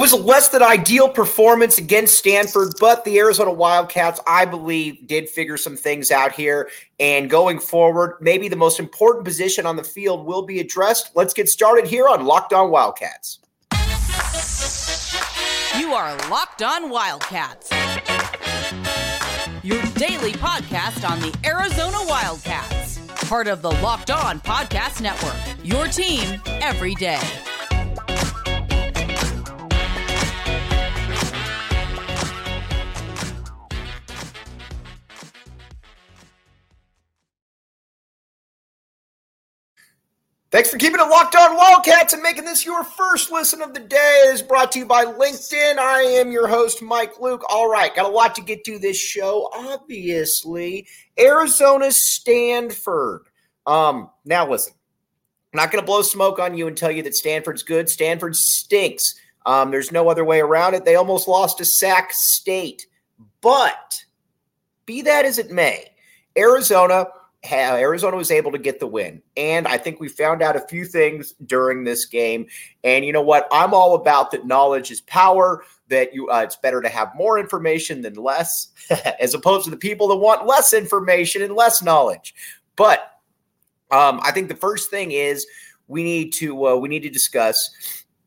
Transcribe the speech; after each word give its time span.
was 0.00 0.12
a 0.12 0.16
less 0.16 0.48
than 0.48 0.62
ideal 0.62 1.10
performance 1.10 1.76
against 1.76 2.14
Stanford, 2.14 2.72
but 2.80 3.04
the 3.04 3.18
Arizona 3.18 3.52
Wildcats, 3.52 4.18
I 4.26 4.46
believe, 4.46 5.06
did 5.06 5.28
figure 5.28 5.58
some 5.58 5.76
things 5.76 6.10
out 6.10 6.32
here. 6.32 6.70
And 6.98 7.28
going 7.28 7.58
forward, 7.60 8.16
maybe 8.18 8.48
the 8.48 8.56
most 8.56 8.80
important 8.80 9.26
position 9.26 9.66
on 9.66 9.76
the 9.76 9.84
field 9.84 10.24
will 10.24 10.40
be 10.40 10.58
addressed. 10.58 11.10
Let's 11.14 11.34
get 11.34 11.50
started 11.50 11.86
here 11.86 12.08
on 12.08 12.24
Locked 12.24 12.54
On 12.54 12.70
Wildcats. 12.70 13.40
You 15.78 15.92
are 15.92 16.16
Locked 16.30 16.62
On 16.62 16.88
Wildcats, 16.88 17.70
your 19.62 19.82
daily 19.96 20.32
podcast 20.32 21.08
on 21.08 21.20
the 21.20 21.36
Arizona 21.44 21.98
Wildcats, 22.06 23.00
part 23.28 23.48
of 23.48 23.60
the 23.60 23.70
Locked 23.70 24.10
On 24.10 24.40
Podcast 24.40 25.02
Network, 25.02 25.36
your 25.62 25.88
team 25.88 26.40
every 26.46 26.94
day. 26.94 27.20
Thanks 40.50 40.68
for 40.68 40.78
keeping 40.78 40.98
it 40.98 41.08
locked 41.08 41.36
on 41.36 41.56
Wildcats 41.56 42.12
and 42.12 42.24
making 42.24 42.44
this 42.44 42.66
your 42.66 42.82
first 42.82 43.30
listen 43.30 43.62
of 43.62 43.72
the 43.72 43.78
day. 43.78 44.24
It 44.26 44.34
is 44.34 44.42
brought 44.42 44.72
to 44.72 44.80
you 44.80 44.86
by 44.86 45.04
LinkedIn. 45.04 45.78
I 45.78 46.02
am 46.02 46.32
your 46.32 46.48
host, 46.48 46.82
Mike 46.82 47.20
Luke. 47.20 47.44
All 47.48 47.70
right, 47.70 47.94
got 47.94 48.06
a 48.06 48.08
lot 48.08 48.34
to 48.34 48.42
get 48.42 48.64
to 48.64 48.76
this 48.76 48.96
show. 48.96 49.48
Obviously, 49.54 50.88
Arizona 51.16 51.92
Stanford. 51.92 53.28
Um, 53.64 54.10
now 54.24 54.50
listen, 54.50 54.72
I'm 55.52 55.58
not 55.58 55.70
going 55.70 55.82
to 55.82 55.86
blow 55.86 56.02
smoke 56.02 56.40
on 56.40 56.56
you 56.56 56.66
and 56.66 56.76
tell 56.76 56.90
you 56.90 57.04
that 57.04 57.14
Stanford's 57.14 57.62
good. 57.62 57.88
Stanford 57.88 58.34
stinks. 58.34 59.14
Um, 59.46 59.70
there's 59.70 59.92
no 59.92 60.08
other 60.08 60.24
way 60.24 60.40
around 60.40 60.74
it. 60.74 60.84
They 60.84 60.96
almost 60.96 61.28
lost 61.28 61.58
to 61.58 61.64
Sac 61.64 62.10
State. 62.12 62.88
But 63.40 64.04
be 64.84 65.02
that 65.02 65.24
as 65.24 65.38
it 65.38 65.52
may, 65.52 65.92
Arizona 66.36 67.06
Arizona 67.48 68.16
was 68.16 68.30
able 68.30 68.52
to 68.52 68.58
get 68.58 68.80
the 68.80 68.86
win. 68.86 69.22
And 69.36 69.66
I 69.66 69.78
think 69.78 69.98
we 69.98 70.08
found 70.08 70.42
out 70.42 70.56
a 70.56 70.66
few 70.68 70.84
things 70.84 71.32
during 71.46 71.84
this 71.84 72.04
game. 72.04 72.46
And 72.84 73.04
you 73.04 73.12
know 73.12 73.22
what? 73.22 73.48
I'm 73.50 73.72
all 73.72 73.94
about 73.94 74.30
that 74.32 74.46
knowledge 74.46 74.90
is 74.90 75.00
power, 75.00 75.64
that 75.88 76.14
you 76.14 76.28
uh, 76.30 76.42
it's 76.42 76.56
better 76.56 76.80
to 76.82 76.88
have 76.88 77.14
more 77.14 77.38
information 77.38 78.02
than 78.02 78.14
less, 78.14 78.68
as 79.20 79.34
opposed 79.34 79.64
to 79.64 79.70
the 79.70 79.76
people 79.76 80.08
that 80.08 80.16
want 80.16 80.46
less 80.46 80.72
information 80.72 81.42
and 81.42 81.54
less 81.54 81.82
knowledge. 81.82 82.34
But 82.76 83.00
um, 83.90 84.20
I 84.22 84.32
think 84.32 84.48
the 84.48 84.56
first 84.56 84.90
thing 84.90 85.12
is 85.12 85.46
we 85.88 86.02
need 86.02 86.32
to 86.34 86.66
uh, 86.66 86.76
we 86.76 86.88
need 86.88 87.02
to 87.02 87.10
discuss 87.10 87.70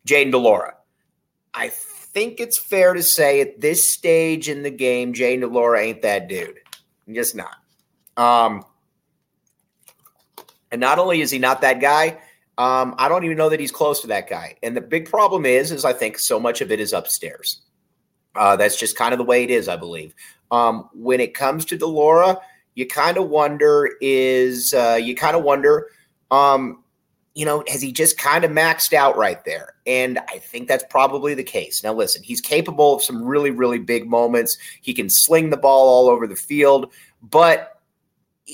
Jayden 0.07 0.31
de 0.31 0.37
Laura. 0.37 0.75
I 1.53 1.69
think 1.69 2.39
it's 2.39 2.57
fair 2.57 2.93
to 2.93 3.03
say 3.03 3.41
at 3.41 3.61
this 3.61 3.87
stage 3.87 4.49
in 4.49 4.63
the 4.63 4.71
game, 4.71 5.13
Jayden 5.13 5.41
de 5.41 5.47
Laura 5.47 5.79
ain't 5.79 6.01
that 6.01 6.27
dude. 6.27 6.59
I'm 7.07 7.13
just 7.13 7.35
not. 7.35 7.55
Um, 8.17 8.65
and 10.73 10.79
not 10.79 10.97
only 10.97 11.21
is 11.21 11.29
he 11.29 11.37
not 11.37 11.61
that 11.61 11.79
guy, 11.79 12.17
um, 12.57 12.95
I 12.97 13.07
don't 13.07 13.23
even 13.23 13.37
know 13.37 13.47
that 13.47 13.59
he's 13.59 13.71
close 13.71 14.01
to 14.01 14.07
that 14.07 14.27
guy. 14.27 14.55
And 14.63 14.75
the 14.75 14.81
big 14.81 15.07
problem 15.07 15.45
is, 15.45 15.71
is 15.71 15.85
I 15.85 15.93
think 15.93 16.17
so 16.17 16.39
much 16.39 16.61
of 16.61 16.71
it 16.71 16.79
is 16.79 16.93
upstairs. 16.93 17.61
Uh, 18.35 18.55
that's 18.55 18.75
just 18.75 18.97
kind 18.97 19.13
of 19.13 19.19
the 19.19 19.23
way 19.23 19.43
it 19.43 19.51
is, 19.51 19.69
I 19.69 19.75
believe. 19.75 20.15
Um, 20.49 20.89
when 20.93 21.19
it 21.19 21.35
comes 21.35 21.63
to 21.65 21.77
de 21.77 21.85
Laura, 21.85 22.39
you 22.73 22.87
kind 22.87 23.17
of 23.17 23.29
wonder 23.29 23.87
is 24.01 24.73
uh, 24.73 24.99
you 24.99 25.15
kind 25.15 25.37
of 25.37 25.43
wonder, 25.43 25.89
um, 26.31 26.83
you 27.35 27.45
know, 27.45 27.63
has 27.67 27.79
he 27.79 27.91
just 27.91 28.17
kind 28.17 28.43
of 28.43 28.49
maxed 28.49 28.93
out 28.93 29.15
right 29.15 29.45
there? 29.45 29.75
And 29.85 30.17
I 30.27 30.39
think 30.39 30.67
that's 30.67 30.85
probably 30.89 31.35
the 31.35 31.43
case. 31.43 31.83
Now, 31.83 31.93
listen, 31.93 32.23
he's 32.23 32.41
capable 32.41 32.95
of 32.95 33.03
some 33.03 33.23
really, 33.23 33.51
really 33.51 33.79
big 33.79 34.07
moments. 34.09 34.57
He 34.81 34.95
can 34.95 35.07
sling 35.07 35.51
the 35.51 35.57
ball 35.57 35.87
all 35.87 36.09
over 36.09 36.25
the 36.25 36.35
field, 36.35 36.91
but 37.21 37.72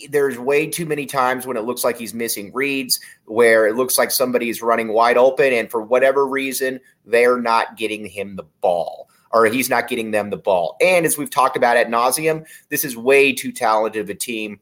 there's 0.09 0.37
way 0.37 0.67
too 0.67 0.85
many 0.85 1.05
times 1.05 1.47
when 1.47 1.57
it 1.57 1.63
looks 1.63 1.83
like 1.83 1.97
he's 1.97 2.13
missing 2.13 2.51
reads, 2.53 2.99
where 3.25 3.67
it 3.67 3.75
looks 3.75 3.97
like 3.97 4.11
somebody's 4.11 4.61
running 4.61 4.89
wide 4.89 5.17
open, 5.17 5.53
and 5.53 5.69
for 5.69 5.81
whatever 5.81 6.27
reason, 6.27 6.79
they're 7.05 7.41
not 7.41 7.75
getting 7.77 8.05
him 8.05 8.35
the 8.35 8.45
ball, 8.61 9.09
or 9.31 9.45
he's 9.47 9.69
not 9.69 9.87
getting 9.87 10.11
them 10.11 10.29
the 10.29 10.37
ball. 10.37 10.77
And 10.81 11.05
as 11.05 11.17
we've 11.17 11.29
talked 11.29 11.57
about 11.57 11.77
at 11.77 11.89
nauseum, 11.89 12.45
this 12.69 12.83
is 12.83 12.95
way 12.95 13.33
too 13.33 13.51
talented 13.51 14.01
of 14.01 14.09
a 14.09 14.15
team 14.15 14.59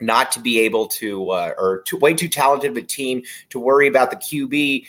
not 0.00 0.30
to 0.32 0.40
be 0.40 0.60
able 0.60 0.86
to, 0.86 1.30
uh, 1.30 1.54
or 1.58 1.84
way 2.00 2.14
too 2.14 2.28
talented 2.28 2.70
of 2.70 2.76
a 2.76 2.82
team 2.82 3.22
to 3.50 3.58
worry 3.58 3.88
about 3.88 4.10
the 4.10 4.16
QB 4.16 4.86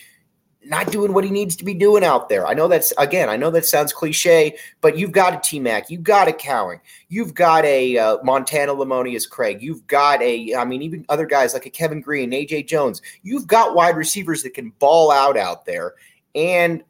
not 0.66 0.92
doing 0.92 1.14
what 1.14 1.24
he 1.24 1.30
needs 1.30 1.56
to 1.56 1.64
be 1.64 1.74
doing 1.74 2.04
out 2.04 2.28
there. 2.28 2.46
I 2.46 2.54
know 2.54 2.68
that's 2.68 2.92
again, 2.98 3.30
I 3.30 3.38
know 3.38 3.50
that 3.52 3.66
sounds 3.66 3.94
cliche, 3.94 4.58
but 4.82 4.98
you've 4.98 5.14
got 5.14 5.34
a 5.34 5.40
T 5.42 5.60
Mac, 5.60 5.90
you've 5.90 6.04
got 6.04 6.28
a 6.28 6.34
Cowing, 6.34 6.82
you've 7.08 7.34
got 7.34 7.64
a 7.66 7.98
uh, 7.98 8.18
Montana 8.24 8.74
Lemonious 8.74 9.30
Craig, 9.30 9.62
you've 9.62 9.88
got 9.88 10.22
a, 10.22 10.54
I 10.56 10.66
mean, 10.66 10.82
even 10.82 11.06
other 11.08 11.26
guys 11.26 11.54
like 11.54 11.66
a 11.66 11.70
Kevin 11.70 12.02
Green, 12.02 12.32
AJ 12.32 12.68
Jones. 12.68 13.02
You've 13.24 13.48
got 13.48 13.74
wide 13.74 13.96
receivers 13.96 14.44
that 14.44 14.54
can 14.54 14.72
ball 14.80 15.12
out 15.12 15.38
out 15.38 15.66
there, 15.66 15.94
and 16.36 16.84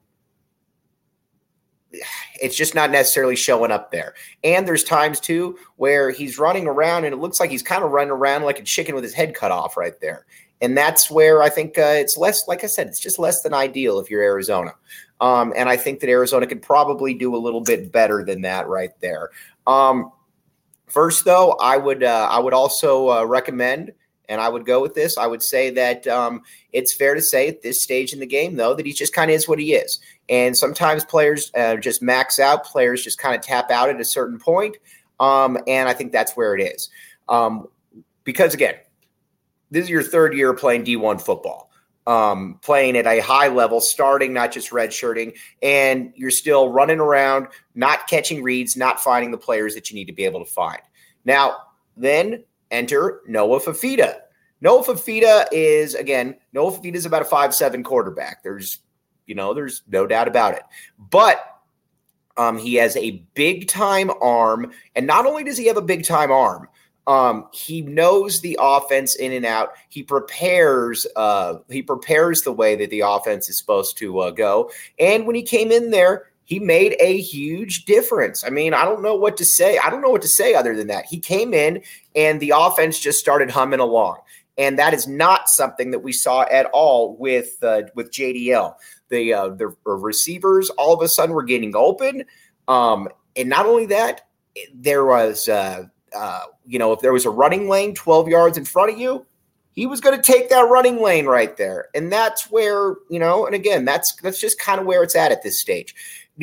it's 2.41 2.56
just 2.56 2.75
not 2.75 2.91
necessarily 2.91 3.36
showing 3.36 3.72
up 3.72 3.91
there. 3.91 4.13
And 4.44 4.68
there's 4.68 4.84
times 4.84 5.19
too 5.19 5.57
where 5.78 6.12
he's 6.12 6.38
running 6.38 6.68
around 6.68 7.06
and 7.06 7.13
it 7.13 7.18
looks 7.18 7.40
like 7.40 7.50
he's 7.50 7.63
kind 7.63 7.84
of 7.84 7.91
running 7.91 8.12
around 8.12 8.44
like 8.44 8.59
a 8.59 8.63
chicken 8.63 8.94
with 8.94 9.03
his 9.03 9.13
head 9.13 9.34
cut 9.34 9.51
off 9.51 9.75
right 9.75 10.00
there 10.00 10.28
and 10.62 10.78
that's 10.78 11.09
where 11.09 11.42
I 11.42 11.50
think 11.50 11.78
uh, 11.78 11.96
it's 11.96 12.18
less. 12.18 12.47
Like 12.47 12.64
I 12.64 12.68
said, 12.68 12.88
it's 12.88 13.00
just 13.00 13.20
less 13.20 13.42
than 13.42 13.53
ideal 13.53 14.00
if 14.00 14.09
you're 14.09 14.22
Arizona. 14.22 14.74
Um, 15.22 15.53
and 15.56 15.70
I 15.70 15.78
think 15.78 16.00
that 16.00 16.09
Arizona 16.09 16.47
could 16.47 16.62
probably 16.62 17.14
do 17.14 17.36
a 17.36 17.38
little 17.38 17.62
bit 17.62 17.92
better 17.92 18.24
than 18.24 18.42
that 18.42 18.68
right 18.68 18.92
there. 19.02 19.30
Um, 19.68 20.12
first, 20.88 21.25
though, 21.25 21.52
I 21.62 21.78
would 21.78 22.03
uh, 22.03 22.28
I 22.30 22.40
would 22.40 22.53
also 22.53 23.09
uh, 23.09 23.24
recommend, 23.25 23.94
and 24.28 24.40
I 24.42 24.50
would 24.50 24.66
go 24.66 24.81
with 24.81 24.96
this. 24.96 25.18
I 25.18 25.28
would 25.28 25.44
say 25.44 25.69
that 25.72 26.08
um, 26.08 26.42
it's 26.74 26.94
fair 26.94 27.16
to 27.16 27.22
say 27.22 27.48
at 27.48 27.62
this 27.62 27.84
stage 27.84 28.14
in 28.14 28.19
the 28.19 28.25
game, 28.25 28.56
though, 28.56 28.74
that 28.74 28.86
he 28.86 28.94
just 28.94 29.14
kind 29.14 29.31
of 29.31 29.36
is 29.36 29.48
what 29.48 29.59
he 29.59 29.74
is. 29.74 30.00
And 30.30 30.58
sometimes 30.58 31.03
players 31.03 31.52
uh, 31.56 31.78
just 31.78 32.02
max 32.02 32.40
out. 32.40 32.64
Players 32.64 33.03
just 33.03 33.18
kind 33.18 33.36
of 33.36 33.42
tap 33.42 33.72
out 33.72 33.90
at 33.90 34.00
a 34.00 34.06
certain 34.06 34.40
point. 34.40 34.78
Um, 35.19 35.58
and 35.68 35.90
I 35.90 35.94
think 35.94 36.12
that's 36.12 36.34
where 36.34 36.56
it 36.56 36.62
is. 36.62 36.90
Um, 37.28 37.68
because 38.24 38.53
again, 38.53 38.75
this 39.72 39.84
is 39.84 39.90
your 39.90 40.03
third 40.03 40.34
year 40.34 40.53
playing 40.53 40.84
D1 40.84 41.22
football, 41.22 41.72
um, 42.07 42.59
playing 42.62 42.97
at 42.97 43.06
a 43.06 43.19
high 43.19 43.47
level, 43.47 43.81
starting, 43.81 44.34
not 44.34 44.52
just 44.52 44.72
redshirting, 44.72 45.38
and 45.62 46.12
you're 46.16 46.31
still 46.31 46.69
running 46.69 47.00
around, 47.00 47.47
not 47.75 48.07
catching 48.07 48.41
reads, 48.44 48.75
not 48.75 49.02
finding 49.02 49.31
the 49.31 49.38
players 49.38 49.75
that 49.75 49.90
you 49.90 49.96
need 49.96 50.06
to 50.06 50.13
be 50.13 50.25
able 50.25 50.44
to 50.44 50.52
find. 50.52 50.81
Now, 51.25 51.57
then 51.96 52.44
enter 52.72 53.22
Noah 53.28 53.59
Fifita. 53.59 54.19
Noah 54.62 54.84
Fifita 54.84 55.46
is, 55.52 55.96
again, 55.96 56.36
Noah 56.53 56.72
Fifita 56.72 56.96
is 56.96 57.06
about 57.06 57.22
a 57.22 57.25
five-seven 57.25 57.84
quarterback. 57.84 58.44
There's, 58.44 58.80
you 59.25 59.36
know, 59.36 59.53
there's 59.53 59.84
no 59.88 60.06
doubt 60.06 60.28
about 60.28 60.56
it. 60.56 60.63
But 60.97 61.46
um, 62.40 62.57
he 62.57 62.75
has 62.75 62.96
a 62.97 63.24
big 63.36 63.68
time 63.68 64.12
arm. 64.22 64.72
And 64.96 65.06
not 65.06 65.25
only 65.25 65.44
does 65.44 65.57
he 65.57 65.68
have 65.68 65.78
a 65.78 65.81
big 65.81 66.06
time 66.06 66.31
arm, 66.31 66.68
um, 67.09 67.47
he 67.52 67.81
knows 67.81 68.40
the 68.40 68.56
offense 68.62 69.16
in 69.16 69.31
and 69.31 69.44
out. 69.44 69.70
He 69.90 70.03
prepares. 70.03 71.08
Uh, 71.16 71.56
he 71.68 71.81
prepares 71.81 72.44
the 72.44 72.52
way 72.52 72.75
that 72.75 72.92
the 72.92 73.00
offense 73.00 73.50
is 73.50 73.58
supposed 73.58 73.97
to 73.97 74.20
uh, 74.20 74.30
go. 74.30 74.70
And 75.00 75.25
when 75.25 75.36
he 75.36 75.42
came 75.42 75.72
in 75.72 75.90
there, 75.90 76.28
he 76.46 76.59
made 76.59 76.96
a 77.00 77.19
huge 77.19 77.86
difference. 77.86 78.44
I 78.44 78.52
mean, 78.52 78.75
I 78.75 78.86
don't 78.86 79.02
know 79.02 79.16
what 79.16 79.38
to 79.38 79.46
say. 79.46 79.80
I 79.80 79.90
don't 79.90 80.02
know 80.02 80.12
what 80.12 80.22
to 80.22 80.28
say 80.28 80.53
other 80.53 80.75
than 80.75 80.86
that. 80.88 81.06
He 81.06 81.19
came 81.19 81.52
in 81.52 81.81
and 82.16 82.40
the 82.40 82.53
offense 82.56 83.00
just 83.00 83.18
started 83.18 83.50
humming 83.50 83.80
along. 83.80 84.19
And 84.59 84.78
that 84.78 84.94
is 84.94 85.08
not 85.08 85.50
something 85.50 85.90
that 85.90 86.00
we 86.00 86.12
saw 86.12 86.46
at 86.52 86.68
all 86.68 87.18
with 87.18 87.57
uh, 87.63 87.83
with 87.95 88.12
JDL. 88.12 88.75
The 89.10 89.33
uh, 89.33 89.50
the 89.50 89.75
receivers 89.83 90.69
all 90.72 90.94
of 90.94 91.01
a 91.01 91.07
sudden 91.07 91.33
were 91.33 91.44
getting 91.44 91.75
open, 91.75 92.25
um, 92.68 93.10
and 93.36 93.50
not 93.50 93.66
only 93.66 93.88
that, 93.88 94.28
there 94.74 95.06
was 95.06 95.48
uh, 95.48 95.86
uh, 96.15 96.45
you 96.65 96.79
know, 96.79 96.91
if 96.94 97.00
there 97.00 97.13
was 97.13 97.25
a 97.25 97.29
running 97.29 97.67
lane 97.69 97.94
12 97.94 98.27
yards 98.27 98.57
in 98.57 98.65
front 98.65 98.91
of 98.91 99.00
you, 99.00 99.25
he 99.71 99.85
was 99.85 100.01
going 100.01 100.15
to 100.15 100.21
take 100.21 100.50
that 100.50 100.67
running 100.69 101.01
lane 101.01 101.25
right 101.25 101.56
there. 101.56 101.88
And 101.94 102.11
that's 102.11 102.51
where, 102.51 102.95
you 103.09 103.19
know, 103.19 103.45
and 103.45 103.56
again, 103.56 103.85
that's 103.85 104.13
that's 104.21 104.39
just 104.39 104.59
kind 104.59 104.79
of 104.79 104.85
where 104.85 105.03
it's 105.03 105.15
at 105.15 105.31
at 105.31 105.44
this 105.44 105.59
stage. 105.59 105.95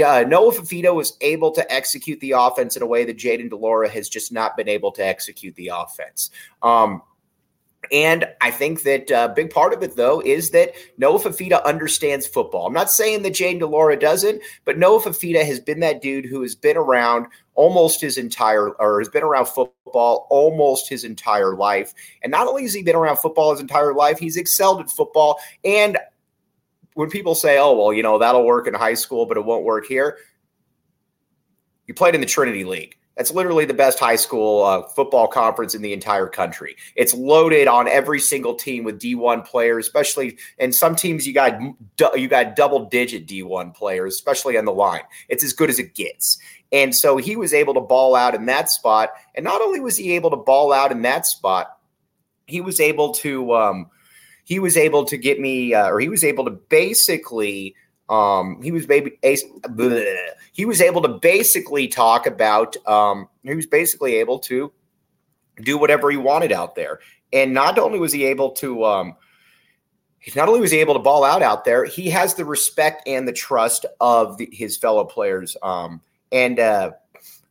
Uh, 0.03 0.25
Noah 0.27 0.53
Fifita 0.53 0.95
was 0.95 1.17
able 1.21 1.51
to 1.53 1.73
execute 1.73 2.21
the 2.21 2.33
offense 2.33 2.77
in 2.77 2.83
a 2.83 2.87
way 2.87 3.05
that 3.05 3.17
Jayden 3.17 3.49
de 3.49 3.57
Laura 3.57 3.89
has 3.89 4.09
just 4.09 4.31
not 4.31 4.57
been 4.57 4.69
able 4.69 4.93
to 4.93 5.05
execute 5.05 5.55
the 5.57 5.69
offense. 5.75 6.31
Um, 6.63 7.03
and 7.93 8.29
I 8.41 8.51
think 8.51 8.83
that 8.83 9.11
a 9.11 9.19
uh, 9.19 9.29
big 9.29 9.51
part 9.51 9.73
of 9.73 9.83
it, 9.83 9.97
though, 9.97 10.21
is 10.21 10.51
that 10.51 10.73
Noah 10.99 11.19
Fifita 11.19 11.65
understands 11.65 12.27
football. 12.27 12.67
I'm 12.67 12.73
not 12.73 12.91
saying 12.91 13.23
that 13.23 13.35
Jayden 13.35 13.61
de 13.61 13.67
Laura 13.67 13.99
doesn't, 13.99 14.43
but 14.65 14.79
Noah 14.79 15.01
Fifita 15.01 15.45
has 15.45 15.61
been 15.61 15.81
that 15.81 16.03
dude 16.03 16.25
who 16.25 16.43
has 16.43 16.55
been 16.55 16.77
around 16.77 17.27
almost 17.55 18.01
his 18.01 18.19
entire, 18.19 18.71
or 18.71 19.01
has 19.01 19.09
been 19.09 19.23
around 19.23 19.47
football 19.47 20.27
almost 20.31 20.89
his 20.89 21.05
entire 21.05 21.55
life. 21.55 21.95
And 22.23 22.31
not 22.31 22.47
only 22.47 22.63
has 22.63 22.75
he 22.75 22.83
been 22.83 22.97
around 22.97 23.17
football 23.17 23.53
his 23.53 23.61
entire 23.61 23.95
life, 23.95 24.19
he's 24.19 24.37
excelled 24.37 24.81
at 24.81 24.91
football. 24.91 25.39
And 25.65 25.99
when 26.95 27.11
people 27.11 27.35
say, 27.35 27.59
"Oh, 27.59 27.77
well, 27.77 27.93
you 27.93 28.03
know, 28.03 28.19
that'll 28.19 28.47
work 28.47 28.67
in 28.67 28.75
high 28.75 28.95
school, 28.95 29.27
but 29.27 29.37
it 29.37 29.45
won't 29.45 29.65
work 29.65 29.87
here," 29.87 30.19
you 31.87 31.95
played 31.95 32.15
in 32.15 32.21
the 32.21 32.27
Trinity 32.27 32.65
League. 32.65 32.97
That's 33.17 33.31
literally 33.31 33.65
the 33.65 33.75
best 33.75 33.99
high 33.99 34.17
school 34.17 34.63
uh, 34.63 34.83
football 34.89 35.27
conference 35.27 35.75
in 35.75 35.81
the 35.81 35.95
entire 35.95 36.27
country. 36.27 36.77
It's 36.97 37.15
loaded 37.15 37.67
on 37.67 37.89
every 37.89 38.21
single 38.21 38.55
team 38.55 38.85
with 38.85 39.01
D1 39.01 39.47
players, 39.47 39.87
especially 39.87 40.37
and 40.59 40.75
some 40.75 40.95
teams 40.95 41.27
you 41.27 41.33
got 41.33 41.59
you 42.15 42.29
got 42.29 42.57
double 42.57 42.85
digit 42.85 43.27
D1 43.27 43.75
players, 43.75 44.15
especially 44.15 44.59
on 44.59 44.67
the 44.67 44.73
line. 44.73 45.03
It's 45.29 45.43
as 45.43 45.55
good 45.55 45.71
as 45.71 45.79
it 45.79 45.95
gets. 45.95 46.39
And 46.73 46.95
so 46.95 47.17
he 47.17 47.37
was 47.37 47.55
able 47.55 47.75
to 47.75 47.81
ball 47.81 48.15
out 48.15 48.35
in 48.35 48.47
that 48.47 48.69
spot. 48.69 49.13
And 49.35 49.45
not 49.45 49.63
only 49.63 49.81
was 49.81 49.97
he 49.97 50.13
able 50.13 50.31
to 50.31 50.37
ball 50.37 50.73
out 50.73 50.93
in 50.93 51.03
that 51.03 51.25
spot, 51.25 51.79
he 52.47 52.61
was 52.61 52.81
able 52.81 53.13
to 53.15 53.55
um, 53.55 53.91
he 54.45 54.59
was 54.59 54.77
able 54.77 55.05
to 55.07 55.17
get 55.17 55.41
me 55.41 55.73
uh, 55.73 55.89
or 55.89 56.01
he 56.01 56.09
was 56.09 56.23
able 56.23 56.45
to 56.45 56.51
basically 56.51 57.75
um, 58.09 58.63
he 58.63 58.71
was 58.71 58.87
maybe 58.87 59.19
he 60.53 60.65
was 60.65 60.81
able 60.81 61.03
to 61.03 61.09
basically 61.09 61.89
talk 61.89 62.27
about 62.27 62.77
um, 62.87 63.29
he 63.43 63.55
was 63.55 63.67
basically 63.67 64.17
able 64.17 64.39
to 64.41 64.73
do 65.63 65.77
whatever 65.79 66.11
he 66.11 66.17
wanted 66.17 66.53
out 66.53 66.75
there. 66.75 67.01
And 67.33 67.53
not 67.53 67.79
only 67.79 67.99
was 67.99 68.13
he 68.13 68.25
able 68.27 68.51
to 68.53 68.85
um, 68.85 69.17
not 70.35 70.49
only 70.49 70.61
was 70.61 70.71
he 70.71 70.79
able 70.79 70.95
to 70.95 71.01
ball 71.01 71.25
out 71.25 71.43
out 71.43 71.65
there, 71.65 71.85
he 71.85 72.11
has 72.11 72.35
the 72.35 72.45
respect 72.45 73.03
and 73.07 73.27
the 73.27 73.33
trust 73.33 73.87
of 74.01 74.39
the, 74.39 74.49
his 74.53 74.77
fellow 74.77 75.05
players. 75.05 75.57
Um, 75.63 76.01
and 76.33 76.59
uh, 76.59 76.93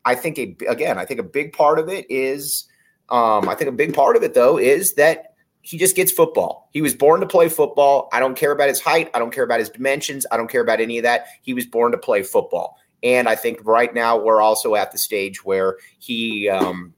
I 0.03 0.15
think 0.15 0.37
a, 0.37 0.55
again, 0.67 0.97
I 0.97 1.05
think 1.05 1.19
a 1.19 1.23
big 1.23 1.53
part 1.53 1.79
of 1.79 1.89
it 1.89 2.05
is 2.09 2.65
um, 3.09 3.47
I 3.49 3.55
think 3.55 3.69
a 3.69 3.73
big 3.73 3.93
part 3.93 4.15
of 4.15 4.23
it 4.23 4.33
though 4.33 4.57
is 4.57 4.93
that 4.95 5.34
he 5.65 5.79
just 5.79 5.95
gets 5.95 6.11
football. 6.11 6.69
He 6.73 6.81
was 6.81 6.93
born 6.93 7.21
to 7.21 7.25
play 7.25 7.49
football. 7.49 8.07
I 8.13 8.19
don't 8.19 8.37
care 8.37 8.51
about 8.51 8.69
his 8.69 8.79
height. 8.79 9.09
I 9.15 9.19
don't 9.19 9.33
care 9.33 9.43
about 9.43 9.57
his 9.57 9.69
dimensions. 9.69 10.23
I 10.31 10.37
don't 10.37 10.47
care 10.47 10.61
about 10.61 10.79
any 10.79 10.99
of 10.99 11.03
that. 11.03 11.25
He 11.41 11.55
was 11.55 11.65
born 11.65 11.91
to 11.91 11.97
play 11.97 12.21
football. 12.21 12.77
And 13.01 13.27
I 13.27 13.35
think 13.35 13.59
right 13.63 13.91
now 13.91 14.15
we're 14.15 14.41
also 14.41 14.75
at 14.75 14.91
the 14.91 14.99
stage 14.99 15.43
where 15.43 15.77
he 15.97 16.47
um, 16.49 16.93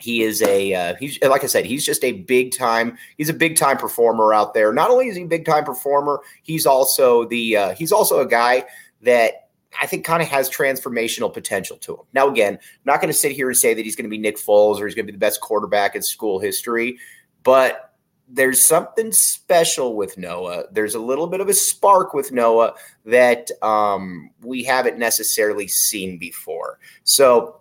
he 0.00 0.24
is 0.24 0.42
a 0.42 0.74
uh, 0.74 0.94
he's 0.96 1.22
like 1.22 1.44
I 1.44 1.46
said 1.46 1.64
he's 1.64 1.86
just 1.86 2.02
a 2.02 2.10
big 2.10 2.52
time 2.52 2.98
he's 3.18 3.28
a 3.28 3.34
big 3.34 3.56
time 3.56 3.76
performer 3.76 4.34
out 4.34 4.52
there. 4.52 4.72
Not 4.72 4.90
only 4.90 5.06
is 5.06 5.16
he 5.16 5.22
a 5.22 5.26
big 5.26 5.44
time 5.44 5.64
performer, 5.64 6.20
he's 6.42 6.66
also 6.66 7.24
the 7.26 7.56
uh, 7.56 7.74
he's 7.74 7.92
also 7.92 8.18
a 8.18 8.26
guy 8.26 8.64
that 9.02 9.46
I 9.80 9.86
think 9.86 10.04
kind 10.04 10.22
of 10.22 10.28
has 10.28 10.48
transformational 10.50 11.32
potential 11.32 11.76
to 11.78 11.94
him. 11.94 12.04
Now, 12.12 12.28
again, 12.28 12.54
I'm 12.54 12.60
not 12.84 13.00
going 13.00 13.12
to 13.12 13.18
sit 13.18 13.32
here 13.32 13.48
and 13.48 13.56
say 13.56 13.74
that 13.74 13.84
he's 13.84 13.96
going 13.96 14.04
to 14.04 14.10
be 14.10 14.18
Nick 14.18 14.38
Foles 14.38 14.80
or 14.80 14.86
he's 14.86 14.94
going 14.94 15.06
to 15.06 15.12
be 15.12 15.16
the 15.16 15.18
best 15.20 15.40
quarterback 15.40 15.94
in 15.94 16.02
school 16.02 16.38
history, 16.38 16.98
but 17.46 17.94
there's 18.28 18.64
something 18.64 19.12
special 19.12 19.94
with 19.94 20.18
Noah. 20.18 20.64
There's 20.72 20.96
a 20.96 21.00
little 21.00 21.28
bit 21.28 21.40
of 21.40 21.48
a 21.48 21.54
spark 21.54 22.12
with 22.12 22.32
Noah 22.32 22.74
that 23.04 23.52
um, 23.62 24.30
we 24.42 24.64
haven't 24.64 24.98
necessarily 24.98 25.68
seen 25.68 26.18
before. 26.18 26.80
So 27.04 27.60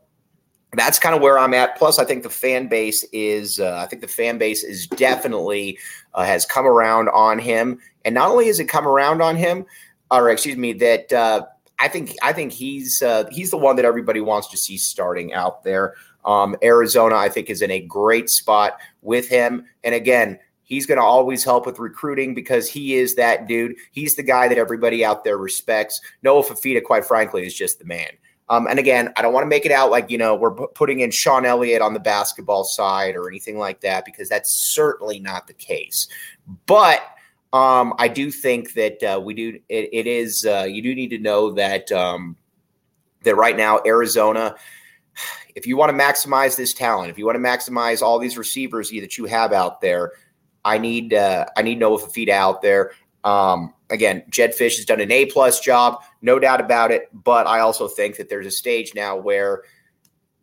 that's 0.74 0.98
kind 0.98 1.16
of 1.16 1.22
where 1.22 1.38
I'm 1.38 1.54
at. 1.54 1.78
Plus, 1.78 2.00
I 2.00 2.04
think 2.04 2.24
the 2.24 2.32
fan 2.32 2.68
base 2.68 3.06
is, 3.14 3.60
uh, 3.60 3.78
I 3.78 3.86
think 3.86 4.02
the 4.02 4.08
fan 4.08 4.40
base 4.40 4.64
is 4.64 4.88
definitely 4.88 5.78
uh, 6.16 6.26
has 6.26 6.48
come 6.48 6.66
around 6.66 7.10
on 7.10 7.38
him. 7.38 7.78
And 8.04 8.16
not 8.16 8.32
only 8.32 8.48
has 8.48 8.60
it 8.60 8.66
come 8.66 8.88
around 8.88 9.22
on 9.22 9.36
him, 9.36 9.68
or 10.10 10.32
excuse 10.32 10.58
me, 10.58 10.74
that 10.74 11.14
uh, 11.14 11.46
I 11.80 11.88
think 11.88 12.16
I 12.22 12.34
think 12.34 12.52
he's 12.52 13.02
uh, 13.02 13.26
he's 13.32 13.52
the 13.52 13.58
one 13.58 13.76
that 13.76 13.86
everybody 13.86 14.22
wants 14.22 14.48
to 14.50 14.58
see 14.58 14.78
starting 14.78 15.34
out 15.34 15.64
there. 15.64 15.96
Um, 16.24 16.56
Arizona, 16.64 17.16
I 17.16 17.30
think, 17.30 17.50
is 17.50 17.62
in 17.62 17.72
a 17.72 17.82
great 17.82 18.30
spot 18.30 18.80
with 19.02 19.28
him. 19.28 19.66
And 19.84 19.94
again, 19.94 20.40
he's 20.64 20.86
going 20.86 20.98
to 20.98 21.04
always 21.04 21.44
help 21.44 21.66
with 21.66 21.78
recruiting 21.78 22.34
because 22.34 22.68
he 22.68 22.96
is 22.96 23.16
that 23.16 23.48
dude. 23.48 23.76
He's 23.92 24.16
the 24.16 24.24
guy 24.24 24.48
that 24.48 24.58
everybody 24.58 25.06
out 25.06 25.24
there 25.24 25.38
respects. 25.38 26.02
Noah 26.24 26.44
Fifita, 26.44 26.84
quite 26.84 27.06
frankly, 27.06 27.46
is 27.46 27.54
just 27.54 27.78
the 27.78 27.86
man. 27.86 28.10
Um, 28.50 28.68
and 28.68 28.78
again, 28.80 29.12
I 29.16 29.22
don't 29.22 29.34
want 29.34 29.44
to 29.44 29.50
make 29.50 29.66
it 29.66 29.72
out 29.72 29.90
like, 29.92 30.10
you 30.10 30.18
know, 30.18 30.36
we're 30.36 30.52
putting 30.52 31.00
in 31.00 31.12
Sean 31.12 31.46
Elliott 31.46 31.82
on 31.82 31.94
the 31.94 32.00
basketball 32.00 32.64
side 32.64 33.16
or 33.16 33.28
anything 33.28 33.58
like 33.58 33.82
that, 33.82 34.06
because 34.06 34.30
that's 34.30 34.52
certainly 34.52 35.20
not 35.20 35.48
the 35.48 35.54
case. 35.54 36.08
But 36.68 37.02
um, 37.54 37.94
I 37.98 38.08
do 38.08 38.32
think 38.32 38.74
that 38.74 39.02
uh, 39.04 39.20
we 39.20 39.34
do, 39.34 39.60
it, 39.70 39.90
it 39.92 40.08
is, 40.08 40.46
uh, 40.46 40.66
you 40.70 40.82
do 40.82 40.94
need 40.94 41.10
to 41.10 41.20
know 41.20 41.52
that, 41.52 41.92
um, 41.92 42.36
that 43.24 43.36
right 43.36 43.56
now, 43.56 43.82
Arizona, 43.86 44.56
if 45.56 45.66
you 45.66 45.78
want 45.78 45.96
to 45.96 45.98
maximize 45.98 46.58
this 46.58 46.74
talent, 46.74 47.10
if 47.10 47.18
you 47.18 47.26
want 47.26 47.36
to 47.36 47.42
maximize 47.42 48.02
all 48.02 48.20
these 48.20 48.38
receivers 48.38 48.90
that 48.90 49.18
you 49.18 49.26
have 49.26 49.54
out 49.54 49.82
there, 49.82 50.12
I 50.66 50.80
need 50.80 51.14
uh, 51.14 51.46
I 51.56 51.62
need 51.62 51.80
Noah 51.80 52.00
Fifita 52.00 52.32
out 52.32 52.62
there. 52.62 52.92
Um, 53.24 53.74
again, 53.92 54.24
Jedd 54.30 54.52
Fisch 54.52 54.78
has 54.78 54.86
done 54.86 55.00
an 55.00 55.12
A 55.12 55.28
plus 55.28 55.60
job, 55.60 56.02
no 56.22 56.40
doubt 56.40 56.60
about 56.60 56.92
it. 56.92 57.08
But 57.14 57.48
I 57.48 57.60
also 57.60 57.88
think 57.88 58.18
that 58.18 58.30
there's 58.30 58.48
a 58.48 58.52
stage 58.52 58.94
now 58.96 59.16
where 59.16 59.62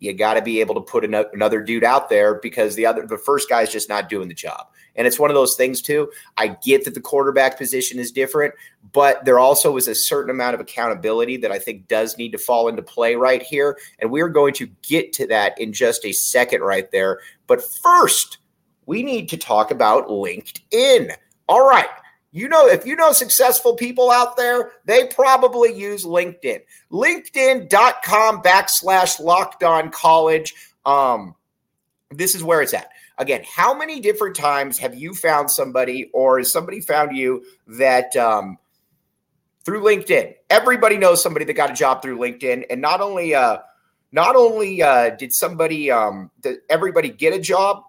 you 0.02 0.12
got 0.12 0.34
to 0.34 0.42
be 0.42 0.60
able 0.60 0.74
to 0.74 0.80
put 0.80 1.04
another 1.04 1.62
dude 1.62 1.84
out 1.84 2.08
there 2.08 2.34
because 2.34 2.74
the 2.74 2.84
other 2.84 3.06
the 3.06 3.16
first 3.16 3.48
guy's 3.48 3.70
just 3.70 3.88
not 3.88 4.08
doing 4.08 4.26
the 4.26 4.34
job. 4.34 4.66
And 4.96 5.06
it's 5.06 5.18
one 5.18 5.30
of 5.30 5.34
those 5.34 5.54
things 5.54 5.80
too. 5.80 6.10
I 6.36 6.48
get 6.48 6.84
that 6.84 6.94
the 6.94 7.00
quarterback 7.00 7.56
position 7.56 8.00
is 8.00 8.10
different, 8.10 8.52
but 8.92 9.24
there 9.24 9.38
also 9.38 9.76
is 9.76 9.86
a 9.86 9.94
certain 9.94 10.30
amount 10.30 10.54
of 10.54 10.60
accountability 10.60 11.36
that 11.38 11.52
I 11.52 11.58
think 11.60 11.86
does 11.86 12.18
need 12.18 12.32
to 12.32 12.38
fall 12.38 12.66
into 12.66 12.82
play 12.82 13.14
right 13.14 13.42
here. 13.42 13.78
And 14.00 14.10
we're 14.10 14.28
going 14.28 14.54
to 14.54 14.66
get 14.82 15.12
to 15.14 15.26
that 15.28 15.58
in 15.58 15.72
just 15.72 16.04
a 16.04 16.12
second 16.12 16.62
right 16.62 16.90
there. 16.90 17.20
But 17.46 17.62
first, 17.62 18.38
we 18.86 19.04
need 19.04 19.28
to 19.28 19.36
talk 19.36 19.70
about 19.70 20.08
LinkedIn. 20.08 21.14
All 21.48 21.66
right. 21.66 21.86
You 22.34 22.48
know, 22.48 22.66
if 22.66 22.86
you 22.86 22.96
know 22.96 23.12
successful 23.12 23.74
people 23.76 24.10
out 24.10 24.38
there, 24.38 24.72
they 24.86 25.06
probably 25.06 25.74
use 25.74 26.06
LinkedIn. 26.06 26.62
LinkedIn.com 26.90 28.42
backslash 28.42 29.20
locked 29.20 29.62
on 29.62 29.90
college. 29.90 30.54
Um, 30.86 31.34
this 32.10 32.34
is 32.34 32.42
where 32.42 32.62
it's 32.62 32.72
at. 32.72 32.88
Again, 33.18 33.42
how 33.46 33.76
many 33.76 34.00
different 34.00 34.34
times 34.34 34.78
have 34.78 34.94
you 34.94 35.14
found 35.14 35.50
somebody 35.50 36.10
or 36.14 36.38
has 36.38 36.50
somebody 36.50 36.80
found 36.80 37.14
you 37.14 37.44
that 37.66 38.16
um, 38.16 38.56
through 39.64 39.82
LinkedIn? 39.82 40.34
Everybody 40.48 40.96
knows 40.96 41.22
somebody 41.22 41.44
that 41.44 41.52
got 41.52 41.70
a 41.70 41.74
job 41.74 42.00
through 42.00 42.16
LinkedIn. 42.16 42.64
And 42.70 42.80
not 42.80 43.02
only 43.02 43.34
uh, 43.34 43.58
not 44.10 44.36
only 44.36 44.82
uh, 44.82 45.10
did 45.10 45.34
somebody 45.34 45.90
um, 45.90 46.30
did 46.40 46.60
everybody 46.70 47.10
get 47.10 47.34
a 47.34 47.38
job, 47.38 47.84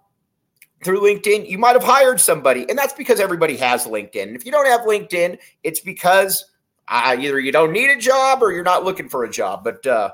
through 0.84 1.02
LinkedIn, 1.02 1.50
you 1.50 1.58
might 1.58 1.74
have 1.74 1.84
hired 1.84 2.22
somebody, 2.22 2.68
and 2.70 2.78
that's 2.78 2.94
because 2.94 3.20
everybody 3.20 3.58
has 3.58 3.86
LinkedIn. 3.86 4.36
If 4.36 4.46
you 4.46 4.52
don't 4.52 4.68
have 4.68 4.82
LinkedIn, 4.82 5.40
it's 5.64 5.80
because 5.80 6.46
uh, 6.88 7.16
either 7.18 7.40
you 7.40 7.52
don't 7.52 7.72
need 7.72 7.90
a 7.90 7.98
job 7.98 8.42
or 8.42 8.52
you're 8.52 8.64
not 8.64 8.84
looking 8.84 9.10
for 9.10 9.24
a 9.24 9.30
job. 9.30 9.64
But 9.64 9.86
uh, 9.86 10.12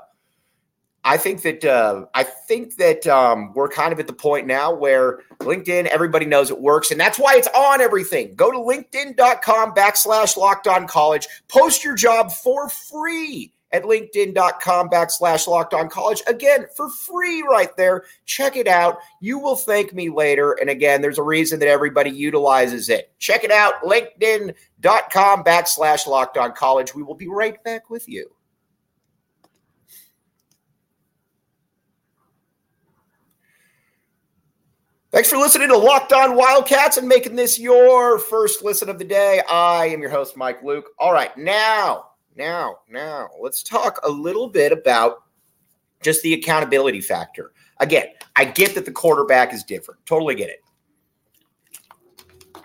I 1.04 1.16
think 1.16 1.42
that 1.42 1.64
uh, 1.64 2.06
I 2.14 2.24
think 2.24 2.76
that 2.76 3.06
um, 3.06 3.52
we're 3.54 3.68
kind 3.68 3.92
of 3.92 4.00
at 4.00 4.06
the 4.06 4.12
point 4.12 4.46
now 4.46 4.72
where 4.72 5.20
LinkedIn, 5.38 5.86
everybody 5.86 6.26
knows 6.26 6.50
it 6.50 6.60
works, 6.60 6.90
and 6.90 7.00
that's 7.00 7.18
why 7.18 7.36
it's 7.36 7.48
on 7.48 7.80
everything. 7.80 8.34
Go 8.34 8.50
to 8.50 8.58
LinkedIn.com 8.58 9.74
backslash 9.74 10.36
locked 10.36 10.66
on 10.66 10.86
college, 10.86 11.26
post 11.48 11.84
your 11.84 11.94
job 11.94 12.32
for 12.32 12.68
free 12.68 13.52
at 13.72 13.84
linkedin.com 13.84 14.90
backslash 14.90 15.46
locked 15.46 15.74
on 15.74 15.88
college. 15.88 16.22
Again, 16.26 16.66
for 16.76 16.88
free 16.90 17.42
right 17.42 17.74
there. 17.76 18.04
Check 18.26 18.56
it 18.56 18.66
out. 18.66 18.98
You 19.20 19.38
will 19.38 19.56
thank 19.56 19.92
me 19.92 20.10
later. 20.10 20.52
And 20.52 20.70
again, 20.70 21.02
there's 21.02 21.18
a 21.18 21.22
reason 21.22 21.60
that 21.60 21.68
everybody 21.68 22.10
utilizes 22.10 22.88
it. 22.88 23.12
Check 23.18 23.44
it 23.44 23.50
out, 23.50 23.82
linkedin.com 23.82 25.44
backslash 25.44 26.06
locked 26.06 26.36
on 26.36 26.52
college. 26.52 26.94
We 26.94 27.02
will 27.02 27.14
be 27.14 27.28
right 27.28 27.62
back 27.64 27.90
with 27.90 28.08
you. 28.08 28.30
Thanks 35.12 35.28
for 35.28 35.38
listening 35.38 35.66
to 35.68 35.76
Locked 35.76 36.12
On 36.12 36.36
Wildcats 36.36 36.96
and 36.96 37.08
making 37.08 37.34
this 37.34 37.58
your 37.58 38.20
first 38.20 38.62
listen 38.62 38.88
of 38.88 38.96
the 39.00 39.04
day. 39.04 39.42
I 39.50 39.86
am 39.86 40.00
your 40.00 40.10
host, 40.10 40.36
Mike 40.36 40.62
Luke. 40.62 40.90
All 41.00 41.12
right, 41.12 41.36
now 41.36 42.09
now, 42.36 42.78
now, 42.88 43.28
let's 43.40 43.62
talk 43.62 44.00
a 44.04 44.10
little 44.10 44.48
bit 44.48 44.72
about 44.72 45.24
just 46.02 46.22
the 46.22 46.34
accountability 46.34 47.00
factor. 47.00 47.52
Again, 47.78 48.06
I 48.36 48.44
get 48.44 48.74
that 48.74 48.84
the 48.84 48.92
quarterback 48.92 49.52
is 49.52 49.64
different. 49.64 50.04
Totally 50.06 50.34
get 50.34 50.50
it. 50.50 50.62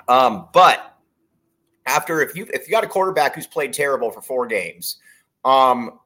Um, 0.08 0.50
but 0.54 0.98
after 1.86 2.22
if 2.22 2.36
you 2.36 2.48
if 2.54 2.68
you 2.68 2.72
got 2.72 2.84
a 2.84 2.88
quarterback 2.88 3.36
who's 3.36 3.48
played 3.48 3.74
terrible 3.74 4.12
for 4.12 4.22
four 4.22 4.46
games, 4.46 4.98
um, 5.44 6.00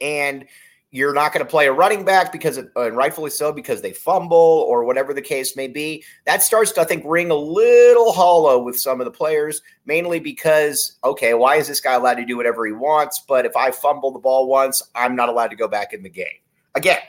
and 0.00 0.44
you're 0.90 1.12
not 1.12 1.32
going 1.32 1.44
to 1.44 1.50
play 1.50 1.66
a 1.66 1.72
running 1.72 2.04
back 2.04 2.32
because, 2.32 2.56
of, 2.56 2.70
and 2.76 2.96
rightfully 2.96 3.30
so, 3.30 3.52
because 3.52 3.82
they 3.82 3.92
fumble 3.92 4.64
or 4.68 4.84
whatever 4.84 5.12
the 5.12 5.20
case 5.20 5.54
may 5.54 5.68
be. 5.68 6.02
That 6.24 6.42
starts 6.42 6.72
to, 6.72 6.80
I 6.80 6.84
think, 6.84 7.04
ring 7.06 7.30
a 7.30 7.34
little 7.34 8.12
hollow 8.12 8.62
with 8.62 8.80
some 8.80 9.00
of 9.00 9.04
the 9.04 9.10
players, 9.10 9.60
mainly 9.84 10.18
because, 10.18 10.96
okay, 11.04 11.34
why 11.34 11.56
is 11.56 11.68
this 11.68 11.80
guy 11.80 11.94
allowed 11.94 12.14
to 12.14 12.24
do 12.24 12.38
whatever 12.38 12.64
he 12.66 12.72
wants? 12.72 13.22
But 13.28 13.44
if 13.44 13.54
I 13.54 13.70
fumble 13.70 14.12
the 14.12 14.18
ball 14.18 14.48
once, 14.48 14.82
I'm 14.94 15.14
not 15.14 15.28
allowed 15.28 15.48
to 15.48 15.56
go 15.56 15.68
back 15.68 15.92
in 15.92 16.02
the 16.02 16.08
game. 16.08 16.26
Again, 16.74 17.00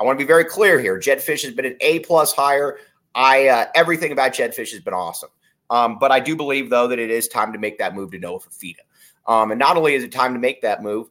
I 0.00 0.04
want 0.04 0.18
to 0.18 0.24
be 0.24 0.26
very 0.26 0.44
clear 0.44 0.80
here. 0.80 0.98
Jedd 0.98 1.18
Fisch 1.18 1.44
has 1.44 1.54
been 1.54 1.66
an 1.66 1.76
A 1.80 2.00
plus 2.00 2.32
hire. 2.32 2.78
I 3.14 3.48
uh, 3.48 3.66
everything 3.74 4.12
about 4.12 4.32
Jedd 4.32 4.52
Fisch 4.52 4.70
has 4.72 4.80
been 4.80 4.94
awesome. 4.94 5.30
Um, 5.68 5.98
but 5.98 6.10
I 6.10 6.18
do 6.18 6.34
believe 6.34 6.70
though 6.70 6.88
that 6.88 6.98
it 6.98 7.10
is 7.10 7.28
time 7.28 7.52
to 7.52 7.58
make 7.58 7.78
that 7.78 7.94
move 7.94 8.10
to 8.12 8.18
Noah 8.18 8.40
Fifita. 8.40 8.80
Um, 9.26 9.50
and 9.50 9.58
not 9.58 9.76
only 9.76 9.94
is 9.94 10.02
it 10.02 10.10
time 10.10 10.32
to 10.32 10.40
make 10.40 10.62
that 10.62 10.82
move, 10.82 11.08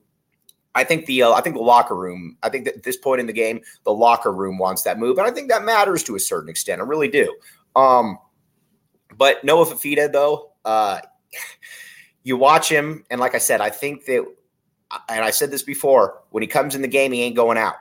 I 0.76 0.84
think 0.84 1.06
the 1.06 1.24
uh, 1.24 1.32
I 1.32 1.42
think 1.42 1.56
the 1.56 1.62
locker 1.62 1.96
room. 1.96 2.38
I 2.44 2.50
think 2.50 2.66
that 2.66 2.76
at 2.76 2.84
this 2.84 2.98
point 2.98 3.20
in 3.20 3.28
the 3.28 3.34
game, 3.34 3.62
the 3.86 3.94
locker 3.94 4.32
room 4.32 4.58
wants 4.58 4.84
that 4.84 5.00
move, 5.00 5.18
and 5.18 5.28
I 5.28 5.32
think 5.32 5.50
that 5.50 5.64
matters 5.64 6.04
to 6.04 6.16
a 6.16 6.20
certain 6.20 6.50
extent. 6.50 6.82
I 6.82 6.84
really 6.84 7.08
do. 7.08 7.36
Um, 7.76 8.18
but 9.18 9.44
Noah 9.44 9.66
Fifita, 9.66 10.12
though, 10.12 10.52
uh, 10.66 11.00
you 12.24 12.38
watch 12.38 12.70
him, 12.70 13.04
and 13.10 13.20
like 13.20 13.36
I 13.36 13.40
said, 13.40 13.62
I 13.62 13.70
think 13.70 14.06
that, 14.06 14.26
and 15.10 15.26
I 15.26 15.32
said 15.32 15.52
this 15.52 15.64
before, 15.64 16.22
when 16.30 16.44
he 16.44 16.48
comes 16.48 16.76
in 16.76 16.82
the 16.82 16.88
game, 16.88 17.12
he 17.12 17.24
ain't 17.24 17.36
going 17.36 17.58
out, 17.58 17.76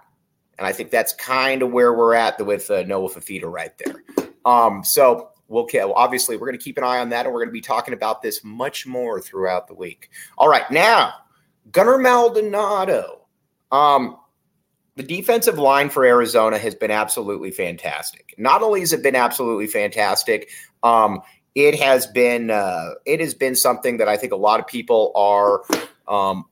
and 0.59 0.66
I 0.66 0.73
think 0.73 0.90
that's 0.90 1.12
kind 1.12 1.62
of 1.62 1.71
where 1.71 1.92
we're 1.92 2.14
at 2.14 2.45
with 2.45 2.71
uh, 2.71 2.83
Noah 2.85 3.11
Fifita 3.11 3.45
right 3.45 3.73
there. 3.78 4.02
Um, 4.47 4.83
so 4.83 5.30
we'll 5.49 5.66
obviously 5.95 6.37
we're 6.37 6.47
going 6.47 6.59
to 6.59 6.64
keep 6.64 6.78
an 6.78 6.85
eye 6.85 6.99
on 6.99 7.11
that, 7.11 7.26
and 7.26 7.35
we're 7.35 7.40
going 7.40 7.50
to 7.50 7.52
be 7.52 7.61
talking 7.61 7.92
about 7.92 8.23
this 8.23 8.42
much 8.42 8.87
more 8.87 9.21
throughout 9.21 9.68
the 9.68 9.75
week. 9.75 10.09
All 10.38 10.49
right, 10.49 10.68
now 10.71 11.12
Gunner 11.70 11.98
Maldonado. 11.98 13.26
Um, 13.70 14.16
the 14.96 15.02
defensive 15.02 15.58
line 15.58 15.90
for 15.90 16.04
Arizona 16.04 16.58
has 16.58 16.75
been 16.75 16.90
absolutely 16.90 17.50
fantastic. 17.50 18.34
Not 18.37 18.62
only 18.62 18.80
has 18.80 18.92
it 18.92 19.02
been 19.02 19.14
absolutely 19.14 19.68
fantastic, 19.68 20.50
um, 20.82 21.20
it 21.54 21.78
has 21.80 22.06
been 22.06 22.50
uh, 22.50 22.94
it 23.06 23.20
has 23.20 23.34
been 23.34 23.54
something 23.54 23.98
that 23.98 24.08
I 24.08 24.16
think 24.16 24.32
a 24.32 24.37
lot 24.37 24.60
of 24.60 24.66
people 24.66 25.12
are 25.14 25.62
um, 26.08 26.44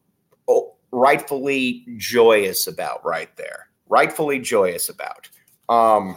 rightfully 0.92 1.84
joyous 1.96 2.66
about. 2.66 3.04
Right 3.04 3.34
there, 3.36 3.68
rightfully 3.88 4.38
joyous 4.38 4.88
about. 4.88 5.28
Um, 5.68 6.14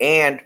and 0.00 0.40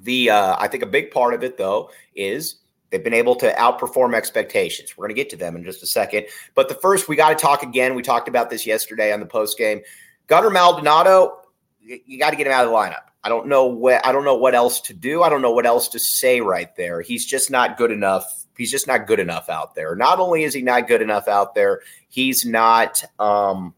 the 0.00 0.30
uh, 0.30 0.56
I 0.58 0.68
think 0.68 0.82
a 0.82 0.86
big 0.86 1.10
part 1.10 1.34
of 1.34 1.42
it 1.42 1.56
though 1.56 1.90
is 2.14 2.56
They've 2.90 3.02
been 3.02 3.14
able 3.14 3.36
to 3.36 3.52
outperform 3.52 4.14
expectations. 4.14 4.96
We're 4.96 5.06
going 5.06 5.14
to 5.14 5.20
get 5.20 5.30
to 5.30 5.36
them 5.36 5.56
in 5.56 5.64
just 5.64 5.82
a 5.82 5.86
second. 5.86 6.26
But 6.54 6.68
the 6.68 6.74
first, 6.74 7.08
we 7.08 7.16
got 7.16 7.30
to 7.30 7.36
talk 7.36 7.62
again. 7.62 7.94
We 7.94 8.02
talked 8.02 8.28
about 8.28 8.50
this 8.50 8.66
yesterday 8.66 9.12
on 9.12 9.20
the 9.20 9.26
post 9.26 9.56
game. 9.56 9.80
Gunner 10.26 10.50
Maldonado, 10.50 11.42
you 11.80 12.18
got 12.18 12.30
to 12.30 12.36
get 12.36 12.46
him 12.46 12.52
out 12.52 12.64
of 12.64 12.70
the 12.70 12.76
lineup. 12.76 13.10
I 13.22 13.28
don't 13.28 13.48
know 13.48 13.66
what 13.66 14.04
I 14.06 14.12
don't 14.12 14.24
know 14.24 14.36
what 14.36 14.54
else 14.54 14.80
to 14.82 14.94
do. 14.94 15.22
I 15.22 15.28
don't 15.28 15.42
know 15.42 15.52
what 15.52 15.66
else 15.66 15.88
to 15.88 15.98
say 15.98 16.40
right 16.40 16.74
there. 16.76 17.02
He's 17.02 17.26
just 17.26 17.50
not 17.50 17.76
good 17.76 17.90
enough. 17.90 18.46
He's 18.56 18.70
just 18.70 18.86
not 18.86 19.06
good 19.06 19.20
enough 19.20 19.48
out 19.48 19.74
there. 19.74 19.94
Not 19.94 20.18
only 20.18 20.44
is 20.44 20.54
he 20.54 20.62
not 20.62 20.88
good 20.88 21.02
enough 21.02 21.28
out 21.28 21.54
there, 21.54 21.80
he's 22.08 22.46
not 22.46 23.02
um 23.18 23.74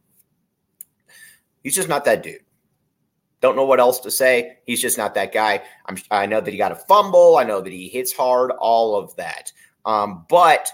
he's 1.63 1.75
just 1.75 1.89
not 1.89 2.05
that 2.05 2.23
dude. 2.23 2.41
Don't 3.43 3.57
know 3.57 3.67
what 3.67 3.81
else 3.81 3.99
to 4.01 4.11
say. 4.11 4.57
He's 4.65 4.81
just 4.81 4.97
not 4.97 5.15
that 5.15 5.33
guy. 5.33 5.63
I'm, 5.87 5.99
I 6.13 6.27
know 6.27 6.41
that 6.41 6.51
he 6.51 6.57
got 6.57 6.73
a 6.73 6.77
fumble. 6.77 7.37
I 7.37 7.45
know 7.45 7.61
that 7.61 7.73
he 7.73 7.89
hits 7.89 8.13
hard, 8.13 8.53
all 8.53 8.97
of 8.97 9.15
that. 9.17 9.53
Um, 9.85 10.25
but 10.29 10.71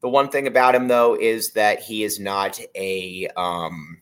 the 0.00 0.08
one 0.08 0.28
thing 0.28 0.46
about 0.46 0.76
him, 0.76 0.86
though, 0.86 1.18
is 1.18 1.52
that 1.54 1.80
he 1.80 2.04
is 2.04 2.20
not 2.20 2.60
a, 2.76 3.28
um, 3.36 3.98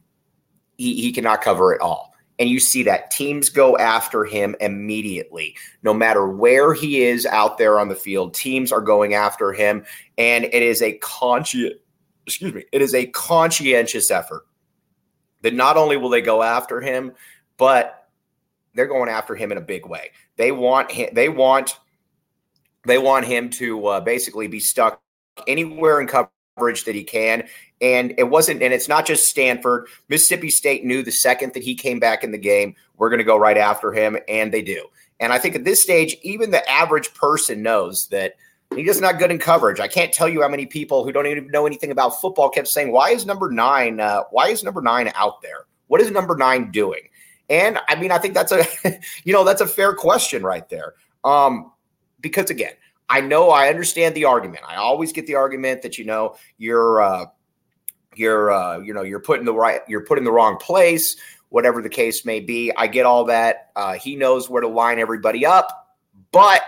he, 0.76 1.00
he 1.00 1.12
cannot 1.12 1.40
cover 1.40 1.72
it 1.72 1.80
all. 1.80 2.12
And 2.38 2.50
you 2.50 2.60
see 2.60 2.82
that 2.82 3.10
teams 3.10 3.48
go 3.48 3.78
after 3.78 4.24
him 4.24 4.54
immediately. 4.60 5.56
No 5.82 5.94
matter 5.94 6.28
where 6.28 6.74
he 6.74 7.02
is 7.02 7.24
out 7.24 7.56
there 7.56 7.80
on 7.80 7.88
the 7.88 7.94
field, 7.94 8.34
teams 8.34 8.70
are 8.70 8.82
going 8.82 9.14
after 9.14 9.52
him. 9.52 9.84
And 10.18 10.44
it 10.44 10.62
is 10.62 10.82
a 10.82 10.92
conscious, 10.98 11.72
excuse 12.26 12.52
me, 12.52 12.64
it 12.70 12.82
is 12.82 12.94
a 12.94 13.06
conscientious 13.06 14.10
effort 14.10 14.46
that 15.42 15.54
not 15.54 15.76
only 15.76 15.96
will 15.96 16.08
they 16.08 16.22
go 16.22 16.42
after 16.42 16.80
him, 16.80 17.12
but 17.56 18.08
they're 18.74 18.86
going 18.86 19.08
after 19.08 19.34
him 19.34 19.52
in 19.52 19.58
a 19.58 19.62
big 19.62 19.86
way. 19.86 20.10
They 20.36 20.52
want 20.52 20.90
him. 20.90 21.10
They 21.12 21.28
want. 21.28 21.78
They 22.86 22.98
want 22.98 23.24
him 23.24 23.48
to 23.50 23.86
uh, 23.86 24.00
basically 24.00 24.46
be 24.46 24.60
stuck 24.60 25.00
anywhere 25.46 26.00
in 26.00 26.06
coverage 26.06 26.84
that 26.84 26.94
he 26.94 27.02
can. 27.02 27.48
And 27.80 28.14
it 28.18 28.24
wasn't. 28.24 28.62
And 28.62 28.74
it's 28.74 28.88
not 28.88 29.06
just 29.06 29.28
Stanford. 29.28 29.88
Mississippi 30.08 30.50
State 30.50 30.84
knew 30.84 31.02
the 31.02 31.12
second 31.12 31.54
that 31.54 31.62
he 31.62 31.74
came 31.74 31.98
back 31.98 32.24
in 32.24 32.32
the 32.32 32.38
game, 32.38 32.74
we're 32.96 33.08
going 33.08 33.18
to 33.18 33.24
go 33.24 33.36
right 33.36 33.56
after 33.56 33.92
him, 33.92 34.18
and 34.28 34.52
they 34.52 34.62
do. 34.62 34.86
And 35.20 35.32
I 35.32 35.38
think 35.38 35.54
at 35.54 35.64
this 35.64 35.80
stage, 35.80 36.16
even 36.22 36.50
the 36.50 36.68
average 36.68 37.14
person 37.14 37.62
knows 37.62 38.08
that 38.08 38.34
he's 38.74 38.86
just 38.86 39.00
not 39.00 39.18
good 39.18 39.30
in 39.30 39.38
coverage. 39.38 39.80
I 39.80 39.88
can't 39.88 40.12
tell 40.12 40.28
you 40.28 40.42
how 40.42 40.48
many 40.48 40.66
people 40.66 41.04
who 41.04 41.12
don't 41.12 41.26
even 41.26 41.48
know 41.48 41.66
anything 41.66 41.90
about 41.90 42.20
football 42.20 42.48
kept 42.48 42.68
saying, 42.68 42.92
"Why 42.92 43.10
is 43.10 43.24
number 43.24 43.50
nine? 43.50 44.00
Uh, 44.00 44.24
why 44.30 44.48
is 44.48 44.64
number 44.64 44.82
nine 44.82 45.10
out 45.14 45.40
there? 45.42 45.66
What 45.86 46.00
is 46.00 46.10
number 46.10 46.36
nine 46.36 46.70
doing?" 46.70 47.08
And 47.48 47.78
I 47.88 47.94
mean, 47.96 48.10
I 48.10 48.18
think 48.18 48.34
that's 48.34 48.52
a, 48.52 48.64
you 49.24 49.32
know, 49.32 49.44
that's 49.44 49.60
a 49.60 49.66
fair 49.66 49.94
question 49.94 50.42
right 50.42 50.68
there. 50.68 50.94
Um, 51.24 51.72
because 52.20 52.50
again, 52.50 52.72
I 53.08 53.20
know 53.20 53.50
I 53.50 53.68
understand 53.68 54.14
the 54.14 54.24
argument. 54.24 54.64
I 54.66 54.76
always 54.76 55.12
get 55.12 55.26
the 55.26 55.34
argument 55.34 55.82
that 55.82 55.98
you 55.98 56.04
know 56.04 56.36
you're, 56.56 57.02
uh, 57.02 57.26
you're, 58.16 58.50
uh, 58.50 58.78
you 58.78 58.94
know, 58.94 59.02
you're 59.02 59.20
putting 59.20 59.44
the 59.44 59.52
right, 59.52 59.80
you're 59.88 60.04
putting 60.04 60.24
the 60.24 60.32
wrong 60.32 60.56
place, 60.56 61.16
whatever 61.50 61.82
the 61.82 61.88
case 61.88 62.24
may 62.24 62.40
be. 62.40 62.72
I 62.76 62.86
get 62.86 63.04
all 63.04 63.24
that. 63.26 63.70
Uh, 63.76 63.94
he 63.94 64.16
knows 64.16 64.48
where 64.48 64.62
to 64.62 64.68
line 64.68 64.98
everybody 64.98 65.44
up, 65.44 65.96
but 66.32 66.62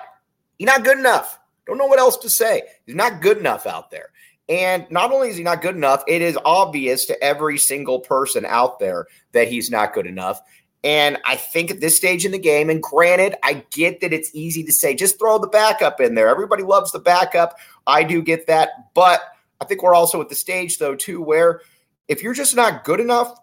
he's 0.58 0.66
not 0.66 0.84
good 0.84 0.98
enough. 0.98 1.38
Don't 1.66 1.78
know 1.78 1.86
what 1.86 1.98
else 1.98 2.16
to 2.18 2.30
say. 2.30 2.62
He's 2.84 2.94
not 2.94 3.20
good 3.22 3.38
enough 3.38 3.66
out 3.66 3.90
there. 3.90 4.10
And 4.48 4.86
not 4.90 5.10
only 5.10 5.28
is 5.28 5.36
he 5.36 5.42
not 5.42 5.60
good 5.60 5.74
enough, 5.74 6.04
it 6.06 6.22
is 6.22 6.38
obvious 6.44 7.06
to 7.06 7.20
every 7.22 7.58
single 7.58 7.98
person 7.98 8.44
out 8.44 8.78
there 8.78 9.06
that 9.32 9.48
he's 9.48 9.70
not 9.70 9.92
good 9.92 10.06
enough. 10.06 10.40
And 10.86 11.18
I 11.24 11.34
think 11.34 11.72
at 11.72 11.80
this 11.80 11.96
stage 11.96 12.24
in 12.24 12.30
the 12.30 12.38
game, 12.38 12.70
and 12.70 12.80
granted, 12.80 13.34
I 13.42 13.64
get 13.72 14.00
that 14.02 14.12
it's 14.12 14.30
easy 14.32 14.62
to 14.62 14.72
say, 14.72 14.94
just 14.94 15.18
throw 15.18 15.36
the 15.36 15.48
backup 15.48 16.00
in 16.00 16.14
there. 16.14 16.28
Everybody 16.28 16.62
loves 16.62 16.92
the 16.92 17.00
backup. 17.00 17.58
I 17.88 18.04
do 18.04 18.22
get 18.22 18.46
that. 18.46 18.94
But 18.94 19.20
I 19.60 19.64
think 19.64 19.82
we're 19.82 19.96
also 19.96 20.20
at 20.20 20.28
the 20.28 20.36
stage, 20.36 20.78
though, 20.78 20.94
too, 20.94 21.20
where 21.20 21.60
if 22.06 22.22
you're 22.22 22.34
just 22.34 22.54
not 22.54 22.84
good 22.84 23.00
enough, 23.00 23.36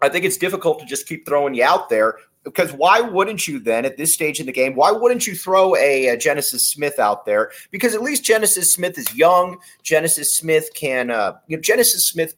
I 0.00 0.08
think 0.08 0.24
it's 0.24 0.38
difficult 0.38 0.78
to 0.78 0.86
just 0.86 1.06
keep 1.06 1.26
throwing 1.26 1.52
you 1.52 1.64
out 1.64 1.90
there. 1.90 2.16
Because 2.44 2.72
why 2.72 3.02
wouldn't 3.02 3.46
you 3.46 3.58
then, 3.58 3.84
at 3.84 3.98
this 3.98 4.14
stage 4.14 4.40
in 4.40 4.46
the 4.46 4.52
game, 4.52 4.74
why 4.74 4.92
wouldn't 4.92 5.26
you 5.26 5.34
throw 5.34 5.76
a, 5.76 6.06
a 6.06 6.16
Genesis 6.16 6.70
Smith 6.70 6.98
out 6.98 7.26
there? 7.26 7.50
Because 7.70 7.94
at 7.94 8.00
least 8.00 8.24
Genesis 8.24 8.72
Smith 8.72 8.96
is 8.96 9.14
young. 9.14 9.58
Genesis 9.82 10.34
Smith 10.34 10.70
can, 10.72 11.10
uh, 11.10 11.34
you 11.46 11.58
know, 11.58 11.60
Genesis 11.60 12.08
Smith, 12.08 12.36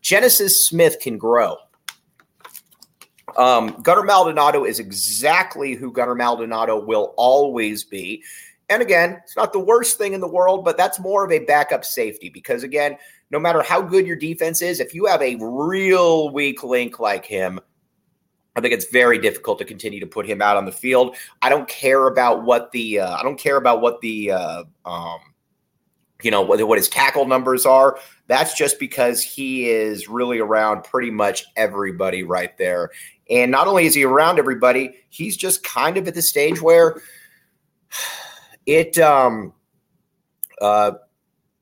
Genesis 0.00 0.66
Smith 0.66 0.98
can 0.98 1.18
grow. 1.18 1.58
Um, 3.36 3.80
Gunner 3.82 4.02
Maldonado 4.02 4.64
is 4.64 4.78
exactly 4.78 5.74
who 5.74 5.92
Gunner 5.92 6.14
Maldonado 6.14 6.82
will 6.82 7.14
always 7.16 7.84
be. 7.84 8.22
And 8.68 8.82
again, 8.82 9.20
it's 9.22 9.36
not 9.36 9.52
the 9.52 9.60
worst 9.60 9.98
thing 9.98 10.12
in 10.12 10.20
the 10.20 10.28
world, 10.28 10.64
but 10.64 10.76
that's 10.76 10.98
more 10.98 11.24
of 11.24 11.30
a 11.30 11.40
backup 11.40 11.84
safety 11.84 12.28
because, 12.28 12.64
again, 12.64 12.96
no 13.30 13.38
matter 13.38 13.62
how 13.62 13.80
good 13.80 14.06
your 14.06 14.16
defense 14.16 14.62
is, 14.62 14.80
if 14.80 14.94
you 14.94 15.06
have 15.06 15.22
a 15.22 15.36
real 15.40 16.30
weak 16.30 16.64
link 16.64 16.98
like 16.98 17.24
him, 17.24 17.60
I 18.56 18.60
think 18.60 18.72
it's 18.72 18.86
very 18.86 19.18
difficult 19.18 19.58
to 19.58 19.64
continue 19.64 20.00
to 20.00 20.06
put 20.06 20.26
him 20.26 20.40
out 20.40 20.56
on 20.56 20.64
the 20.64 20.72
field. 20.72 21.16
I 21.42 21.50
don't 21.50 21.68
care 21.68 22.06
about 22.06 22.44
what 22.44 22.72
the 22.72 23.00
uh, 23.00 23.16
I 23.16 23.22
don't 23.22 23.38
care 23.38 23.56
about 23.56 23.82
what 23.82 24.00
the 24.00 24.32
uh, 24.32 24.64
um, 24.86 25.18
you 26.22 26.30
know 26.30 26.40
what, 26.40 26.66
what 26.66 26.78
his 26.78 26.88
tackle 26.88 27.26
numbers 27.26 27.66
are. 27.66 27.98
That's 28.28 28.54
just 28.54 28.80
because 28.80 29.22
he 29.22 29.68
is 29.68 30.08
really 30.08 30.38
around 30.38 30.84
pretty 30.84 31.10
much 31.10 31.44
everybody 31.56 32.22
right 32.22 32.56
there, 32.56 32.90
and 33.30 33.50
not 33.50 33.66
only 33.66 33.86
is 33.86 33.94
he 33.94 34.04
around 34.04 34.38
everybody, 34.38 34.94
he's 35.10 35.36
just 35.36 35.64
kind 35.64 35.96
of 35.96 36.06
at 36.06 36.14
the 36.14 36.22
stage 36.22 36.60
where 36.60 37.00
it 38.66 38.98
um, 38.98 39.52
uh, 40.60 40.92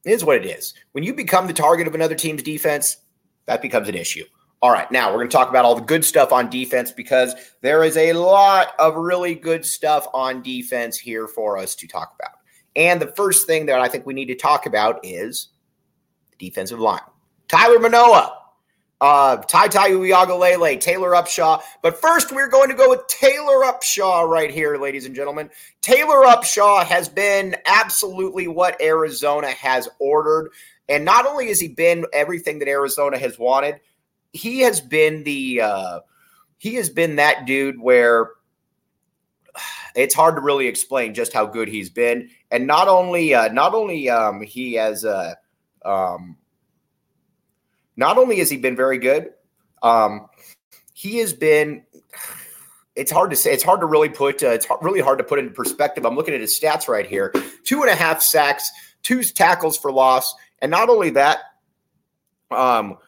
is 0.04 0.24
what 0.24 0.36
it 0.36 0.46
is. 0.46 0.74
When 0.92 1.04
you 1.04 1.14
become 1.14 1.46
the 1.46 1.52
target 1.52 1.86
of 1.86 1.94
another 1.94 2.14
team's 2.14 2.42
defense, 2.42 2.98
that 3.46 3.62
becomes 3.62 3.88
an 3.88 3.94
issue. 3.94 4.24
All 4.62 4.70
right, 4.70 4.90
now 4.90 5.10
we're 5.10 5.18
going 5.18 5.28
to 5.28 5.36
talk 5.36 5.50
about 5.50 5.66
all 5.66 5.74
the 5.74 5.82
good 5.82 6.04
stuff 6.04 6.32
on 6.32 6.48
defense 6.48 6.90
because 6.90 7.34
there 7.60 7.84
is 7.84 7.96
a 7.98 8.14
lot 8.14 8.68
of 8.78 8.94
really 8.94 9.34
good 9.34 9.64
stuff 9.64 10.06
on 10.14 10.42
defense 10.42 10.98
here 10.98 11.28
for 11.28 11.58
us 11.58 11.74
to 11.76 11.86
talk 11.86 12.14
about. 12.18 12.38
And 12.74 13.00
the 13.00 13.12
first 13.14 13.46
thing 13.46 13.66
that 13.66 13.80
I 13.80 13.88
think 13.88 14.06
we 14.06 14.14
need 14.14 14.26
to 14.26 14.34
talk 14.34 14.64
about 14.66 15.00
is 15.04 15.48
the 16.30 16.48
defensive 16.48 16.80
line. 16.80 17.00
Tyler 17.48 17.78
Manoa 17.78 18.43
uh, 19.00 19.36
Tai 19.36 19.68
Tai 19.68 19.90
Uiagalelei, 19.90 20.80
Taylor 20.80 21.10
Upshaw. 21.10 21.62
But 21.82 22.00
first, 22.00 22.32
we're 22.32 22.48
going 22.48 22.68
to 22.68 22.74
go 22.74 22.88
with 22.90 23.06
Taylor 23.06 23.64
Upshaw 23.64 24.28
right 24.28 24.50
here, 24.50 24.76
ladies 24.76 25.06
and 25.06 25.14
gentlemen. 25.14 25.50
Taylor 25.82 26.24
Upshaw 26.24 26.84
has 26.84 27.08
been 27.08 27.56
absolutely 27.66 28.48
what 28.48 28.80
Arizona 28.80 29.50
has 29.50 29.88
ordered. 29.98 30.50
And 30.88 31.04
not 31.04 31.26
only 31.26 31.48
has 31.48 31.60
he 31.60 31.68
been 31.68 32.06
everything 32.12 32.58
that 32.60 32.68
Arizona 32.68 33.18
has 33.18 33.38
wanted, 33.38 33.80
he 34.32 34.60
has 34.60 34.80
been 34.80 35.24
the 35.24 35.60
uh, 35.62 36.00
he 36.58 36.74
has 36.74 36.90
been 36.90 37.16
that 37.16 37.46
dude 37.46 37.80
where 37.80 38.30
it's 39.94 40.14
hard 40.14 40.36
to 40.36 40.40
really 40.40 40.66
explain 40.66 41.14
just 41.14 41.32
how 41.32 41.46
good 41.46 41.68
he's 41.68 41.90
been. 41.90 42.28
And 42.50 42.66
not 42.66 42.88
only 42.88 43.34
uh, 43.34 43.48
not 43.48 43.74
only 43.74 44.10
um, 44.10 44.42
he 44.42 44.74
has 44.74 45.04
uh, 45.04 45.34
um, 45.84 46.36
not 47.96 48.18
only 48.18 48.38
has 48.38 48.50
he 48.50 48.56
been 48.56 48.76
very 48.76 48.98
good, 48.98 49.32
um, 49.82 50.28
he 50.92 51.18
has 51.18 51.32
been 51.32 51.84
it's 52.96 53.10
hard 53.10 53.30
to 53.30 53.36
say. 53.36 53.52
It's 53.52 53.64
hard 53.64 53.80
to 53.80 53.86
really 53.86 54.08
put. 54.08 54.42
Uh, 54.42 54.50
it's 54.50 54.66
really 54.80 55.00
hard 55.00 55.18
to 55.18 55.24
put 55.24 55.38
into 55.38 55.52
perspective. 55.52 56.06
I'm 56.06 56.14
looking 56.14 56.34
at 56.34 56.40
his 56.40 56.58
stats 56.58 56.88
right 56.88 57.06
here: 57.06 57.32
two 57.64 57.82
and 57.82 57.90
a 57.90 57.94
half 57.94 58.22
sacks, 58.22 58.70
two 59.02 59.22
tackles 59.22 59.76
for 59.76 59.90
loss, 59.90 60.34
and 60.60 60.70
not 60.70 60.88
only 60.88 61.10
that, 61.10 61.38
um, 62.50 62.98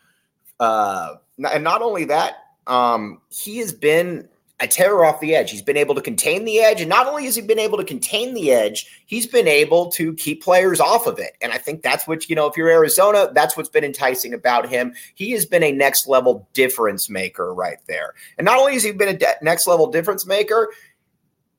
uh, 0.58 1.14
and 1.52 1.62
not 1.62 1.82
only 1.82 2.06
that, 2.06 2.34
um, 2.66 3.20
he 3.28 3.58
has 3.58 3.72
been 3.72 4.28
a 4.58 4.66
terror 4.66 5.04
off 5.04 5.20
the 5.20 5.34
edge. 5.34 5.50
He's 5.50 5.62
been 5.62 5.76
able 5.76 5.94
to 5.94 6.00
contain 6.00 6.46
the 6.46 6.60
edge. 6.60 6.80
And 6.80 6.88
not 6.88 7.06
only 7.06 7.26
has 7.26 7.36
he 7.36 7.42
been 7.42 7.58
able 7.58 7.76
to 7.76 7.84
contain 7.84 8.32
the 8.32 8.52
edge, 8.52 9.02
he's 9.04 9.26
been 9.26 9.46
able 9.46 9.90
to 9.92 10.14
keep 10.14 10.42
players 10.42 10.80
off 10.80 11.06
of 11.06 11.18
it. 11.18 11.36
And 11.42 11.52
I 11.52 11.58
think 11.58 11.82
that's 11.82 12.06
what, 12.06 12.30
you 12.30 12.36
know, 12.36 12.46
if 12.46 12.56
you're 12.56 12.70
Arizona, 12.70 13.30
that's 13.34 13.56
what's 13.56 13.68
been 13.68 13.84
enticing 13.84 14.32
about 14.32 14.68
him. 14.68 14.94
He 15.14 15.32
has 15.32 15.44
been 15.44 15.62
a 15.62 15.72
next 15.72 16.06
level 16.06 16.48
difference 16.54 17.10
maker 17.10 17.52
right 17.52 17.78
there. 17.86 18.14
And 18.38 18.46
not 18.46 18.58
only 18.58 18.72
has 18.74 18.82
he 18.82 18.92
been 18.92 19.08
a 19.14 19.18
de- 19.18 19.36
next 19.42 19.66
level 19.66 19.88
difference 19.90 20.26
maker, 20.26 20.72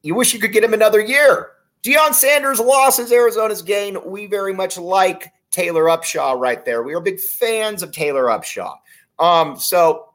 you 0.02 0.16
wish 0.16 0.34
you 0.34 0.40
could 0.40 0.52
get 0.52 0.64
him 0.64 0.74
another 0.74 1.00
year. 1.00 1.52
Deion 1.84 2.14
Sanders' 2.14 2.60
loss 2.60 2.98
is 2.98 3.12
Arizona's 3.12 3.62
gain. 3.62 3.98
We 4.06 4.26
very 4.26 4.54
much 4.54 4.78
like 4.78 5.32
Taylor 5.52 5.84
Upshaw 5.84 6.38
right 6.40 6.66
there. 6.66 6.82
We 6.82 6.96
are 6.96 7.00
big 7.00 7.20
fans 7.20 7.84
of 7.84 7.92
Taylor 7.92 8.26
Upshaw. 8.26 8.76
Um, 9.20 9.60
so 9.60 10.14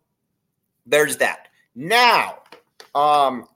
there's 0.84 1.18
that. 1.18 1.48
Now, 1.74 2.41
um, 2.94 3.46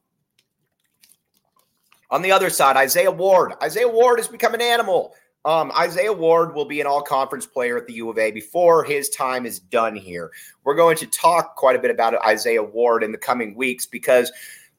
on 2.10 2.22
the 2.22 2.32
other 2.32 2.50
side, 2.50 2.76
Isaiah 2.76 3.10
Ward. 3.10 3.52
Isaiah 3.62 3.88
Ward 3.88 4.18
has 4.18 4.28
become 4.28 4.54
an 4.54 4.60
animal. 4.60 5.14
Um, 5.44 5.70
Isaiah 5.78 6.12
Ward 6.12 6.54
will 6.54 6.64
be 6.64 6.80
an 6.80 6.86
all 6.86 7.02
conference 7.02 7.46
player 7.46 7.76
at 7.76 7.86
the 7.86 7.92
U 7.94 8.10
of 8.10 8.18
A 8.18 8.32
before 8.32 8.82
his 8.82 9.08
time 9.10 9.46
is 9.46 9.60
done 9.60 9.94
here. 9.94 10.32
We're 10.64 10.74
going 10.74 10.96
to 10.96 11.06
talk 11.06 11.56
quite 11.56 11.76
a 11.76 11.78
bit 11.78 11.90
about 11.90 12.14
Isaiah 12.26 12.62
Ward 12.62 13.04
in 13.04 13.12
the 13.12 13.18
coming 13.18 13.54
weeks 13.54 13.86
because 13.86 14.32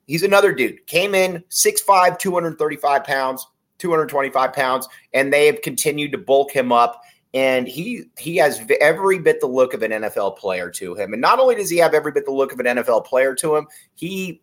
he's 0.08 0.24
another 0.24 0.52
dude. 0.54 0.86
Came 0.88 1.16
in 1.16 1.44
6'5, 1.50 2.20
235 2.20 3.04
pounds, 3.06 3.48
225 3.78 4.54
pounds, 4.54 4.88
and 5.14 5.32
they 5.32 5.46
have 5.46 5.62
continued 5.62 6.12
to 6.12 6.18
bulk 6.18 6.52
him 6.52 6.74
up 6.74 7.02
and 7.34 7.68
he 7.68 8.06
he 8.18 8.38
has 8.38 8.66
every 8.82 9.20
bit 9.20 9.40
the 9.42 9.48
look 9.48 9.74
of 9.74 9.84
an 9.84 9.92
NFL 9.92 10.38
player 10.38 10.70
to 10.72 10.96
him. 10.96 11.14
And 11.14 11.22
not 11.22 11.40
only 11.40 11.56
does 11.56 11.70
he 11.70 11.78
have 11.78 11.94
every 11.94 12.12
bit 12.12 12.26
the 12.26 12.32
look 12.32 12.52
of 12.52 12.60
an 12.60 12.66
NFL 12.66 13.06
player 13.06 13.36
to 13.36 13.56
him, 13.56 13.68
he 13.96 14.42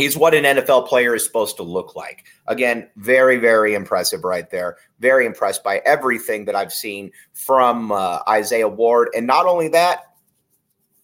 He's 0.00 0.16
what 0.16 0.34
an 0.34 0.44
NFL 0.44 0.88
player 0.88 1.14
is 1.14 1.24
supposed 1.24 1.56
to 1.56 1.62
look 1.62 1.94
like. 1.94 2.24
Again, 2.46 2.88
very, 2.96 3.36
very 3.36 3.74
impressive 3.74 4.24
right 4.24 4.48
there. 4.50 4.76
Very 4.98 5.26
impressed 5.26 5.62
by 5.62 5.82
everything 5.84 6.44
that 6.46 6.54
I've 6.54 6.72
seen 6.72 7.12
from 7.34 7.92
uh, 7.92 8.20
Isaiah 8.28 8.68
Ward. 8.68 9.08
And 9.14 9.26
not 9.26 9.46
only 9.46 9.68
that, 9.68 10.06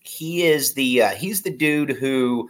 he 0.00 0.44
is 0.44 0.74
the 0.74 1.02
uh, 1.02 1.08
he's 1.10 1.42
the 1.42 1.50
dude 1.50 1.90
who 1.90 2.48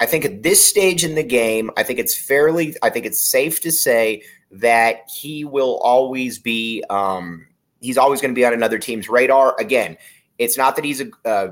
I 0.00 0.06
think 0.06 0.24
at 0.24 0.42
this 0.42 0.64
stage 0.64 1.04
in 1.04 1.14
the 1.14 1.22
game, 1.22 1.70
I 1.76 1.82
think 1.82 1.98
it's 1.98 2.16
fairly, 2.16 2.74
I 2.82 2.88
think 2.88 3.04
it's 3.04 3.30
safe 3.30 3.60
to 3.60 3.70
say 3.70 4.22
that 4.50 5.08
he 5.14 5.44
will 5.44 5.76
always 5.78 6.38
be, 6.38 6.82
um, 6.88 7.46
he's 7.82 7.98
always 7.98 8.22
going 8.22 8.34
to 8.34 8.38
be 8.38 8.44
on 8.46 8.54
another 8.54 8.78
team's 8.78 9.10
radar. 9.10 9.54
Again, 9.60 9.98
it's 10.40 10.56
not 10.56 10.74
that 10.74 10.84
he's 10.86 11.02
a 11.02 11.04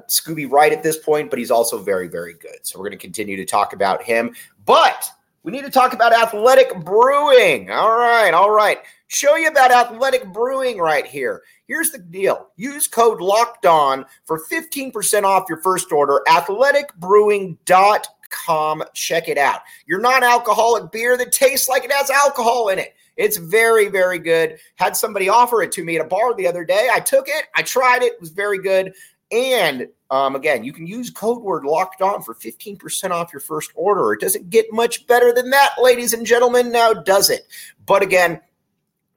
Scooby 0.08 0.50
Wright 0.50 0.72
at 0.72 0.82
this 0.82 0.96
point, 0.96 1.28
but 1.28 1.38
he's 1.38 1.50
also 1.50 1.76
very, 1.78 2.08
very 2.08 2.32
good. 2.32 2.56
So 2.62 2.78
we're 2.78 2.88
going 2.88 2.98
to 2.98 3.04
continue 3.04 3.36
to 3.36 3.44
talk 3.44 3.74
about 3.74 4.02
him. 4.02 4.34
But 4.64 5.04
we 5.42 5.52
need 5.52 5.66
to 5.66 5.70
talk 5.70 5.92
about 5.92 6.14
Athletic 6.14 6.74
Brewing. 6.84 7.70
All 7.70 7.98
right, 7.98 8.32
all 8.32 8.50
right. 8.50 8.78
Show 9.08 9.36
you 9.36 9.48
about 9.48 9.70
Athletic 9.70 10.32
Brewing 10.32 10.78
right 10.78 11.06
here. 11.06 11.42
Here's 11.66 11.90
the 11.90 11.98
deal. 11.98 12.48
Use 12.56 12.88
code 12.88 13.20
Locked 13.20 13.66
On 13.66 14.06
for 14.24 14.40
15% 14.50 15.24
off 15.24 15.50
your 15.50 15.60
first 15.60 15.92
order. 15.92 16.22
Athleticbrewing.com. 16.26 18.84
Check 18.94 19.28
it 19.28 19.36
out. 19.36 19.60
Your 19.86 20.00
non-alcoholic 20.00 20.92
beer 20.92 21.18
that 21.18 21.32
tastes 21.32 21.68
like 21.68 21.84
it 21.84 21.92
has 21.92 22.08
alcohol 22.08 22.70
in 22.70 22.78
it. 22.78 22.94
It's 23.18 23.36
very, 23.36 23.88
very 23.88 24.18
good. 24.18 24.58
Had 24.76 24.96
somebody 24.96 25.28
offer 25.28 25.60
it 25.60 25.72
to 25.72 25.84
me 25.84 25.96
at 25.96 26.04
a 26.04 26.08
bar 26.08 26.34
the 26.34 26.46
other 26.46 26.64
day. 26.64 26.88
I 26.90 27.00
took 27.00 27.28
it, 27.28 27.46
I 27.54 27.62
tried 27.62 28.02
it, 28.02 28.14
it 28.14 28.20
was 28.20 28.30
very 28.30 28.58
good. 28.58 28.94
And 29.30 29.88
um, 30.10 30.36
again, 30.36 30.64
you 30.64 30.72
can 30.72 30.86
use 30.86 31.10
code 31.10 31.42
word 31.42 31.64
locked 31.64 32.00
on 32.00 32.22
for 32.22 32.34
15% 32.34 33.10
off 33.10 33.32
your 33.32 33.40
first 33.40 33.70
order. 33.74 34.14
It 34.14 34.20
doesn't 34.20 34.48
get 34.48 34.72
much 34.72 35.06
better 35.06 35.34
than 35.34 35.50
that, 35.50 35.74
ladies 35.78 36.14
and 36.14 36.24
gentlemen, 36.24 36.72
now 36.72 36.94
does 36.94 37.28
it? 37.28 37.46
But 37.84 38.02
again, 38.02 38.40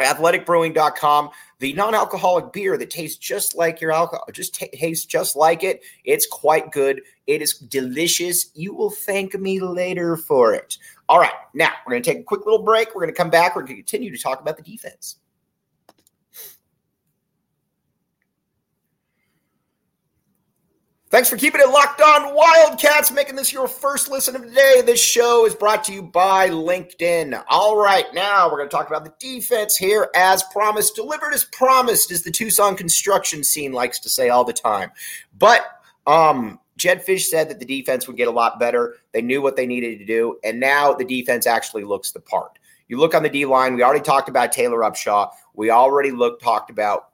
athleticbrewing.com 0.02 1.30
the 1.62 1.74
non-alcoholic 1.74 2.52
beer 2.52 2.78
that 2.78 2.90
tastes 2.90 3.18
just 3.18 3.56
like 3.56 3.80
your 3.80 3.92
alcohol 3.92 4.26
just 4.34 4.54
t- 4.54 4.68
tastes 4.74 5.06
just 5.06 5.36
like 5.36 5.64
it 5.64 5.82
it's 6.04 6.28
quite 6.28 6.72
good 6.72 7.02
it 7.28 7.42
is 7.42 7.54
delicious 7.54 8.52
you 8.54 8.74
will 8.74 8.92
thank 8.92 9.34
me 9.40 9.60
later 9.60 10.18
for 10.18 10.54
it 10.54 10.78
all 11.12 11.20
right, 11.20 11.34
now 11.54 11.72
we're 11.86 11.92
going 11.92 12.04
to 12.04 12.10
take 12.10 12.22
a 12.22 12.24
quick 12.24 12.46
little 12.46 12.64
break. 12.64 12.96
We're 12.96 13.02
going 13.02 13.14
to 13.14 13.18
come 13.18 13.30
back. 13.30 13.54
We're 13.54 13.64
going 13.64 13.76
to 13.76 13.84
continue 13.84 14.16
to 14.16 14.24
talk 14.24 14.40
about 14.40 14.56
the 14.56 14.64
defense. 14.64 15.18
Thanks 21.12 21.30
for 21.30 21.36
keeping 21.36 21.60
it 21.60 21.68
locked 21.68 22.00
on 22.00 22.34
Wildcats, 22.34 23.12
making 23.12 23.36
this 23.36 23.52
your 23.52 23.68
first 23.68 24.10
listen 24.10 24.34
of 24.34 24.44
the 24.44 24.50
day. 24.50 24.82
This 24.82 25.04
show 25.04 25.46
is 25.46 25.54
brought 25.54 25.84
to 25.84 25.94
you 25.94 26.02
by 26.02 26.48
LinkedIn. 26.50 27.44
All 27.50 27.76
right, 27.76 28.06
now 28.14 28.46
we're 28.50 28.56
going 28.56 28.70
to 28.70 28.74
talk 28.74 28.88
about 28.88 29.04
the 29.04 29.14
defense 29.20 29.76
here 29.76 30.10
as 30.16 30.42
promised, 30.54 30.96
delivered 30.96 31.34
as 31.34 31.44
promised, 31.44 32.12
as 32.12 32.24
the 32.24 32.32
Tucson 32.32 32.78
construction 32.78 33.44
scene 33.44 33.74
likes 33.74 34.00
to 34.00 34.08
say 34.08 34.30
all 34.30 34.46
the 34.46 34.54
time. 34.54 34.90
But 35.38 35.66
um, 36.08 36.62
Jedd 36.78 37.06
Fisch 37.06 37.26
said 37.26 37.50
that 37.50 37.60
the 37.60 37.66
defense 37.66 38.08
would 38.08 38.16
get 38.16 38.30
a 38.30 38.32
lot 38.32 38.58
better. 38.58 38.96
They 39.12 39.22
knew 39.22 39.42
what 39.42 39.58
they 39.58 39.66
needed 39.66 40.00
to 40.00 40.06
do, 40.06 40.40
and 40.46 40.62
now 40.62 40.94
the 40.94 41.04
defense 41.04 41.46
actually 41.46 41.84
looks 41.84 42.14
the 42.14 42.22
part. 42.22 42.58
You 42.88 42.98
look 42.98 43.14
on 43.14 43.24
the 43.24 43.30
D 43.30 43.44
line. 43.46 43.76
We 43.76 43.84
already 43.84 44.00
talked 44.00 44.30
about 44.30 44.54
Taylor 44.54 44.80
Upshaw. 44.80 45.30
We 45.56 45.72
already 45.72 46.12
looked 46.12 46.42
talked 46.42 46.70
about. 46.70 47.10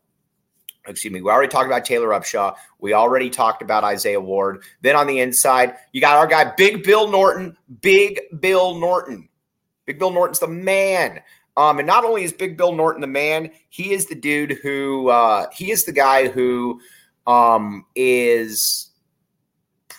Excuse 0.87 1.13
me. 1.13 1.21
We 1.21 1.29
already 1.29 1.51
talked 1.51 1.67
about 1.67 1.85
Taylor 1.85 2.09
Upshaw. 2.09 2.55
We 2.79 2.93
already 2.93 3.29
talked 3.29 3.61
about 3.61 3.83
Isaiah 3.83 4.21
Ward. 4.21 4.63
Then 4.81 4.95
on 4.95 5.05
the 5.05 5.19
inside, 5.19 5.75
you 5.91 6.01
got 6.01 6.17
our 6.17 6.27
guy, 6.27 6.53
Big 6.55 6.83
Bill 6.83 7.09
Norton. 7.09 7.57
Big 7.81 8.21
Bill 8.39 8.75
Norton. 8.75 9.27
Big 9.85 9.99
Bill 9.99 10.11
Norton's 10.11 10.39
the 10.39 10.47
man. 10.47 11.21
Um, 11.57 11.79
and 11.79 11.87
not 11.87 12.05
only 12.05 12.23
is 12.23 12.31
Big 12.31 12.55
Bill 12.55 12.71
Norton 12.71 13.01
the 13.01 13.07
man, 13.07 13.51
he 13.69 13.91
is 13.91 14.05
the 14.05 14.15
dude 14.15 14.59
who 14.61 15.09
uh, 15.09 15.47
he 15.51 15.71
is 15.71 15.83
the 15.83 15.91
guy 15.91 16.27
who 16.27 16.79
um, 17.25 17.85
is 17.95 18.91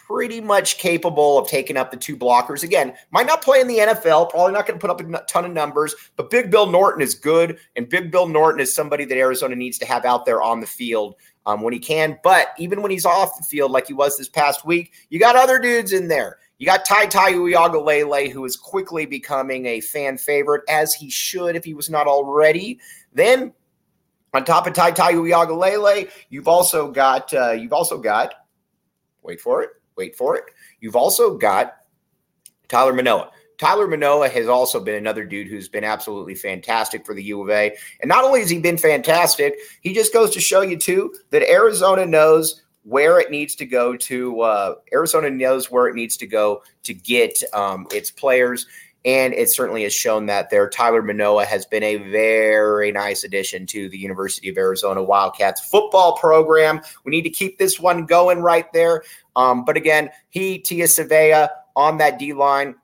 pretty 0.09 0.41
much 0.41 0.79
capable 0.79 1.37
of 1.37 1.47
taking 1.47 1.77
up 1.77 1.91
the 1.91 1.97
two 1.97 2.17
blockers. 2.17 2.63
Again, 2.63 2.95
might 3.11 3.27
not 3.27 3.43
play 3.43 3.61
in 3.61 3.69
the 3.69 3.77
NFL, 3.77 4.31
probably 4.31 4.55
not 4.55 4.67
going 4.67 4.79
to 4.79 4.87
put 4.87 4.91
up 4.91 5.01
a 5.01 5.25
ton 5.27 5.45
of 5.45 5.53
numbers, 5.53 5.95
but 6.17 6.31
Big 6.31 6.51
Bill 6.51 6.67
Norton 6.67 7.03
is 7.03 7.15
good. 7.15 7.59
And 7.77 7.89
Big 7.89 8.11
Bill 8.11 8.27
Norton 8.27 8.61
is 8.61 8.75
somebody 8.75 9.05
that 9.05 9.19
Arizona 9.19 9.55
needs 9.55 9.77
to 9.79 9.87
have 9.87 10.07
out 10.07 10.25
there 10.25 10.41
on 10.41 10.61
the 10.61 10.67
field 10.67 11.17
um, 11.45 11.61
when 11.61 11.75
he 11.75 11.79
can. 11.79 12.19
But 12.25 12.49
even 12.59 12.81
when 12.81 12.91
he's 12.91 13.05
off 13.05 13.37
the 13.37 13.45
field, 13.45 13.71
like 13.71 13.87
he 13.87 13.93
was 13.93 14.17
this 14.17 14.31
past 14.31 14.65
week, 14.65 14.95
you 15.11 15.21
got 15.21 15.37
other 15.37 15.59
dudes 15.59 15.93
in 15.93 16.09
there. 16.09 16.39
You 16.57 16.65
got 16.65 16.87
Tai 16.87 17.07
Tai 17.07 17.35
Uiagalelei, 17.35 18.33
who 18.33 18.47
is 18.47 18.57
quickly 18.57 19.05
becoming 19.05 19.67
a 19.67 19.81
fan 19.81 20.17
favorite, 20.17 20.63
as 20.71 20.95
he 20.95 21.11
should 21.11 21.55
if 21.55 21.65
he 21.65 21.75
was 21.75 21.91
not 21.91 22.07
already. 22.07 22.81
Then 23.13 23.53
on 24.33 24.45
top 24.47 24.67
of 24.67 24.73
Tai 24.73 24.93
Tai 24.93 25.13
Uiagalelei, 25.13 26.11
you've 26.31 26.49
also 26.49 26.91
got 26.91 27.33
uh, 27.35 27.53
you've 27.53 27.75
also 27.75 27.99
got 27.99 28.35
wait 29.23 29.41
for 29.41 29.63
it 29.63 29.71
wait 29.99 30.17
for 30.17 30.37
it. 30.37 30.45
You've 30.81 30.97
also 30.97 31.37
got 31.37 31.77
Tyler 32.69 32.95
Manoa. 32.95 33.31
Tyler 33.59 33.89
Manoa 33.89 34.29
has 34.29 34.47
also 34.47 34.79
been 34.79 34.95
another 34.95 35.25
dude 35.25 35.49
who's 35.49 35.69
been 35.69 35.83
absolutely 35.83 36.37
fantastic 36.37 37.05
for 37.05 37.13
the 37.13 37.25
U 37.25 37.43
of 37.43 37.51
A. 37.51 37.77
And 38.01 38.09
not 38.09 38.25
only 38.25 38.41
has 38.41 38.49
he 38.49 38.61
been 38.61 38.79
fantastic, 38.79 39.57
he 39.81 39.93
just 39.93 40.13
goes 40.13 40.31
to 40.31 40.41
show 40.41 40.61
you, 40.61 40.79
too, 40.79 41.13
that 41.31 41.43
Arizona 41.43 42.07
knows 42.07 42.63
where 42.85 43.19
it 43.19 43.33
needs 43.33 43.57
to 43.57 43.67
go 43.67 43.97
to. 43.97 44.41
Uh, 44.41 44.75
Arizona 44.93 45.29
knows 45.29 45.71
where 45.71 45.89
it 45.89 45.97
needs 45.97 46.17
to 46.19 46.27
go 46.27 46.63
to 46.85 46.95
get 46.95 47.37
um, 47.53 47.87
its 47.93 48.13
players. 48.13 48.67
And 49.05 49.33
it 49.33 49.53
certainly 49.53 49.85
has 49.85 49.95
shown 49.95 50.27
that 50.27 50.51
there. 50.51 50.69
Tyler 50.69 51.03
Manoa 51.03 51.45
has 51.45 51.65
been 51.65 51.83
a 51.83 51.97
very 51.97 52.91
nice 52.91 53.25
addition 53.25 53.65
to 53.67 53.89
the 53.89 53.97
University 53.97 54.49
of 54.49 54.59
Arizona 54.59 55.03
Wildcats 55.03 55.61
football 55.61 56.17
program. 56.17 56.81
We 57.05 57.11
need 57.11 57.23
to 57.23 57.31
keep 57.31 57.59
this 57.59 57.79
one 57.79 58.07
going 58.07 58.41
right 58.41 58.71
there. 58.73 59.05
Um, 59.37 59.65
but 59.65 59.77
again, 59.77 60.11
he, 60.31 60.59
Tia 60.59 60.87
Savea 60.87 61.49
on 61.77 61.99
that 61.99 62.19
D 62.19 62.33
line. 62.33 62.75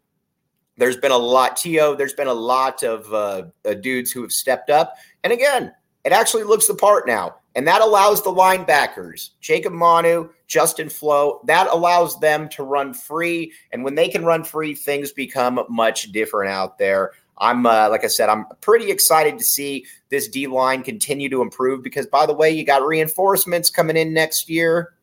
There's 0.77 0.96
been 0.96 1.12
a 1.12 1.18
lot, 1.18 1.57
Tio, 1.57 1.94
there's 1.94 2.14
been 2.14 2.29
a 2.29 2.35
lot 2.35 2.83
of 2.83 3.12
uh, 3.12 3.42
uh, 3.64 3.74
dudes 3.74 4.11
who 4.11 4.22
have 4.22 4.33
stepped 4.33 4.70
up. 4.70 4.94
And 5.22 5.33
again, 5.33 5.72
it 6.05 6.12
actually 6.12 6.44
looks 6.44 6.66
the 6.66 6.74
part 6.74 7.07
now. 7.07 7.37
And 7.57 7.67
that 7.69 7.83
allows 7.83 8.23
the 8.23 8.31
linebackers, 8.31 9.31
Jacob 9.40 9.73
Manu, 9.73 10.29
Justin 10.49 10.88
Flowe, 10.88 11.40
that 11.45 11.69
allows 11.69 12.19
them 12.19 12.49
to 12.51 12.64
run 12.64 12.93
free. 12.93 13.53
And 13.73 13.85
when 13.85 13.95
they 13.95 14.09
can 14.09 14.25
run 14.25 14.43
free, 14.43 14.75
things 14.75 15.12
become 15.12 15.64
much 15.69 16.11
different 16.11 16.51
out 16.51 16.79
there. 16.79 17.12
I'm, 17.38 17.64
uh, 17.67 17.88
like 17.90 18.05
I 18.05 18.09
said, 18.09 18.29
I'm 18.29 18.47
pretty 18.61 18.90
excited 18.90 19.38
to 19.38 19.45
see 19.45 19.87
this 20.09 20.29
D 20.29 20.47
line 20.47 20.83
continue 20.83 21.29
to 21.31 21.43
improve 21.43 21.83
because, 21.83 22.07
by 22.07 22.27
the 22.27 22.35
way, 22.35 22.51
you 22.51 22.64
got 22.64 22.87
reinforcements 22.87 23.71
coming 23.71 23.97
in 23.97 24.12
next 24.12 24.49
year. 24.49 24.95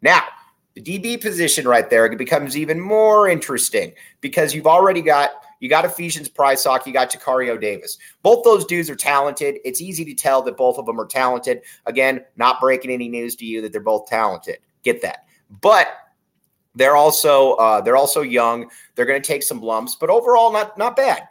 Now, 0.00 0.22
The 0.74 0.82
DB 0.82 1.20
position 1.20 1.68
right 1.68 1.88
there 1.88 2.14
becomes 2.16 2.56
even 2.56 2.80
more 2.80 3.28
interesting 3.28 3.92
because 4.20 4.54
you've 4.54 4.66
already 4.66 5.02
got 5.02 5.30
you 5.64 5.70
got 5.70 5.86
Ephesians 5.86 6.28
Prysock, 6.28 6.84
you 6.84 6.92
got 6.92 7.10
Tacario 7.10 7.58
Davis. 7.58 7.96
Both 8.22 8.44
those 8.44 8.66
dudes 8.66 8.90
are 8.90 8.94
talented. 8.94 9.60
It's 9.64 9.80
easy 9.80 10.04
to 10.04 10.12
tell 10.12 10.42
that 10.42 10.58
both 10.58 10.76
of 10.76 10.84
them 10.84 11.00
are 11.00 11.06
talented. 11.06 11.62
Again, 11.86 12.22
not 12.36 12.60
breaking 12.60 12.90
any 12.90 13.08
news 13.08 13.34
to 13.36 13.46
you 13.46 13.62
that 13.62 13.72
they're 13.72 13.80
both 13.80 14.04
talented. 14.04 14.58
Get 14.82 15.00
that. 15.00 15.24
But 15.62 15.88
they're 16.74 16.96
also 16.96 17.54
uh, 17.54 17.80
they're 17.80 17.96
also 17.96 18.20
young. 18.20 18.68
They're 18.94 19.06
going 19.06 19.22
to 19.22 19.26
take 19.26 19.42
some 19.42 19.62
lumps, 19.62 19.96
but 19.98 20.10
overall, 20.10 20.52
not 20.52 20.76
not 20.76 20.96
bad. 20.96 21.28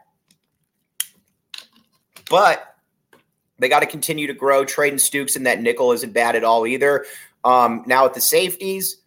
But 2.28 2.76
they 3.60 3.69
got 3.69 3.82
to 3.82 3.86
continue 3.86 4.26
to 4.26 4.34
grow. 4.34 4.65
Treydan 4.65 4.93
Stukes 4.93 5.36
in 5.36 5.43
that 5.43 5.62
nickel 5.62 5.91
isn't 5.91 6.12
bad 6.12 6.36
at 6.36 6.43
all 6.43 6.65
either. 6.65 7.06
Um, 7.43 7.84
now 7.86 8.08
at 8.08 8.15
the 8.15 8.22
safeties, 8.22 8.98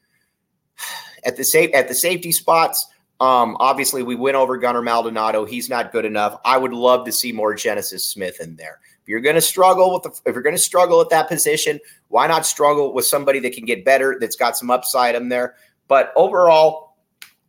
at 1.25 1.37
the 1.37 1.43
safe 1.43 1.71
at 1.75 1.89
the 1.89 1.97
safety 1.97 2.31
spots, 2.31 2.87
um, 3.21 3.57
obviously 3.61 4.03
we 4.03 4.15
went 4.15 4.37
over 4.37 4.57
Gunner 4.59 4.83
Maldonado. 4.83 5.45
He's 5.45 5.71
not 5.71 5.93
good 5.93 6.05
enough. 6.05 6.39
I 6.45 6.59
would 6.59 6.73
love 6.73 7.05
to 7.07 7.13
see 7.13 7.33
more 7.33 7.55
Genesis 7.55 8.05
Smith 8.05 8.41
in 8.41 8.57
there. 8.57 8.79
If 9.03 9.09
you're 9.09 9.21
going 9.21 9.37
to 9.37 9.41
struggle 9.41 9.93
with 9.95 10.03
the, 10.03 10.11
if 10.29 10.35
you're 10.35 10.43
going 10.43 10.57
to 10.57 10.61
struggle 10.61 11.01
at 11.01 11.09
that 11.11 11.29
position, 11.29 11.81
why 12.09 12.27
not 12.27 12.45
struggle 12.45 12.93
with 12.93 13.07
somebody 13.07 13.39
that 13.41 13.55
can 13.55 13.65
get 13.65 13.85
better, 13.85 14.19
that's 14.21 14.37
got 14.37 14.57
some 14.57 14.71
upside 14.71 15.15
in 15.15 15.29
there? 15.29 15.55
But 15.89 16.13
overall, 16.17 16.97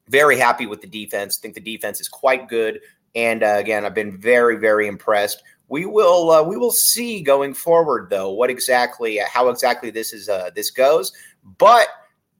very 0.07 0.37
happy 0.37 0.67
with 0.67 0.81
the 0.81 0.87
defense. 0.87 1.37
think 1.37 1.55
the 1.55 1.59
defense 1.59 1.99
is 1.99 2.07
quite 2.07 2.47
good. 2.47 2.79
And 3.15 3.43
uh, 3.43 3.55
again, 3.57 3.85
I've 3.85 3.95
been 3.95 4.17
very, 4.17 4.57
very 4.57 4.87
impressed. 4.87 5.41
We 5.69 5.85
will 5.85 6.31
uh, 6.31 6.43
we 6.43 6.55
will 6.55 6.71
see 6.71 7.21
going 7.21 7.53
forward, 7.53 8.09
though, 8.09 8.31
what 8.31 8.49
exactly 8.49 9.19
how 9.29 9.49
exactly 9.49 9.89
this 9.89 10.13
is 10.13 10.29
uh, 10.29 10.51
this 10.55 10.71
goes. 10.71 11.11
But 11.57 11.87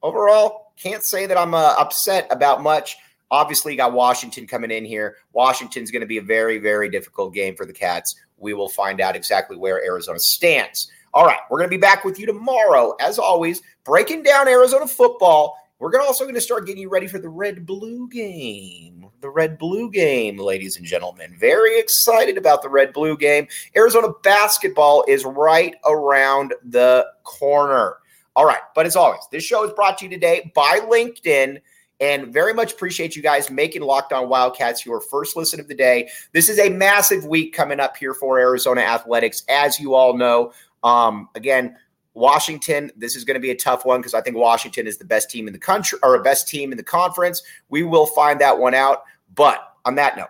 overall, 0.02 0.72
can't 0.78 1.04
say 1.04 1.26
that 1.26 1.38
I'm 1.38 1.54
uh, 1.54 1.76
upset 1.78 2.28
about 2.30 2.62
much. 2.62 2.96
Obviously, 3.30 3.76
got 3.76 3.94
Washington 3.94 4.48
coming 4.48 4.72
in 4.72 4.86
here. 4.86 5.18
Washington's 5.34 5.92
going 5.92 6.02
to 6.02 6.08
be 6.08 6.18
a 6.18 6.22
very, 6.22 6.60
very 6.60 6.90
difficult 6.90 7.34
game 7.34 7.56
for 7.56 7.66
the 7.66 7.74
Cats. 7.74 8.16
We 8.38 8.54
will 8.54 8.70
find 8.70 9.02
out 9.02 9.16
exactly 9.16 9.58
where 9.58 9.84
Arizona 9.84 10.20
stands. 10.20 10.90
All 11.14 11.26
right, 11.26 11.40
we're 11.50 11.58
going 11.58 11.70
to 11.70 11.76
be 11.76 11.82
back 11.82 12.06
with 12.06 12.20
you 12.20 12.26
tomorrow, 12.26 12.96
as 13.00 13.18
always, 13.18 13.62
breaking 13.84 14.24
down 14.24 14.48
Arizona 14.48 14.88
football. 14.88 15.58
We're 15.80 16.00
also 16.00 16.24
going 16.24 16.36
to 16.36 16.42
start 16.42 16.66
getting 16.66 16.82
you 16.82 16.90
ready 16.90 17.08
for 17.08 17.20
the 17.20 17.30
red 17.30 17.66
blue 17.66 18.10
game. 18.10 19.06
The 19.22 19.30
red 19.30 19.58
blue 19.58 19.92
game, 19.92 20.38
ladies 20.38 20.78
and 20.78 20.86
gentlemen. 20.86 21.36
Very 21.40 21.80
excited 21.80 22.38
about 22.38 22.62
the 22.62 22.70
red 22.70 22.94
blue 22.94 23.18
game. 23.18 23.48
Arizona 23.76 24.10
basketball 24.24 25.04
is 25.08 25.26
right 25.26 25.76
around 25.86 26.54
the 26.64 27.08
corner. 27.24 27.98
All 28.36 28.46
right, 28.46 28.62
but 28.76 28.86
as 28.86 28.96
always, 28.96 29.22
this 29.32 29.44
show 29.44 29.64
is 29.66 29.74
brought 29.74 29.98
to 30.00 30.06
you 30.06 30.10
today 30.10 30.52
by 30.56 30.80
LinkedIn. 30.80 31.60
And 32.00 32.32
very 32.32 32.54
much 32.54 32.74
appreciate 32.74 33.16
you 33.16 33.24
guys 33.24 33.50
making 33.50 33.82
Locked 33.82 34.14
On 34.14 34.30
Wildcats 34.30 34.86
your 34.86 35.02
first 35.02 35.36
listen 35.36 35.60
of 35.60 35.68
the 35.68 35.76
day. 35.76 36.10
This 36.32 36.48
is 36.48 36.60
a 36.60 36.70
massive 36.70 37.26
week 37.26 37.54
coming 37.54 37.80
up 37.80 37.98
here 37.98 38.14
for 38.14 38.40
Arizona 38.40 38.82
Athletics, 38.82 39.44
as 39.50 39.80
you 39.80 39.96
all 39.96 40.16
know. 40.16 40.54
Um, 40.84 41.30
again, 41.34 41.76
Washington, 42.14 42.92
this 42.96 43.16
is 43.16 43.24
going 43.24 43.36
to 43.36 43.42
be 43.42 43.52
a 43.52 43.56
tough 43.56 43.86
one 43.86 44.00
because 44.00 44.14
I 44.14 44.22
think 44.22 44.38
Washington 44.38 44.88
is 44.88 44.98
the 44.98 45.06
best 45.06 45.30
team 45.30 45.48
in 45.48 45.54
the 45.54 45.60
country 45.60 46.00
or 46.04 46.22
best 46.24 46.48
team 46.48 46.72
in 46.72 46.78
the 46.78 46.84
conference. 46.84 47.44
We 47.70 47.84
will 47.84 48.08
find 48.08 48.42
that 48.42 48.58
one 48.58 48.74
out. 48.74 49.04
But 49.36 49.74
on 49.86 49.96
that 49.96 50.18
note, 50.18 50.30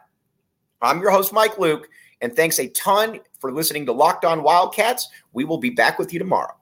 I'm 0.82 1.00
your 1.00 1.12
host, 1.12 1.32
Mike 1.32 1.58
Luke, 1.58 1.90
and 2.22 2.36
thanks 2.36 2.60
a 2.60 2.68
ton 2.70 3.20
for 3.40 3.54
listening 3.54 3.86
to 3.86 3.94
Locked 3.94 4.26
On 4.26 4.44
Wildcats. 4.44 5.08
We 5.32 5.46
will 5.46 5.60
be 5.60 5.70
back 5.70 5.98
with 5.98 6.12
you 6.12 6.20
tomorrow. 6.20 6.57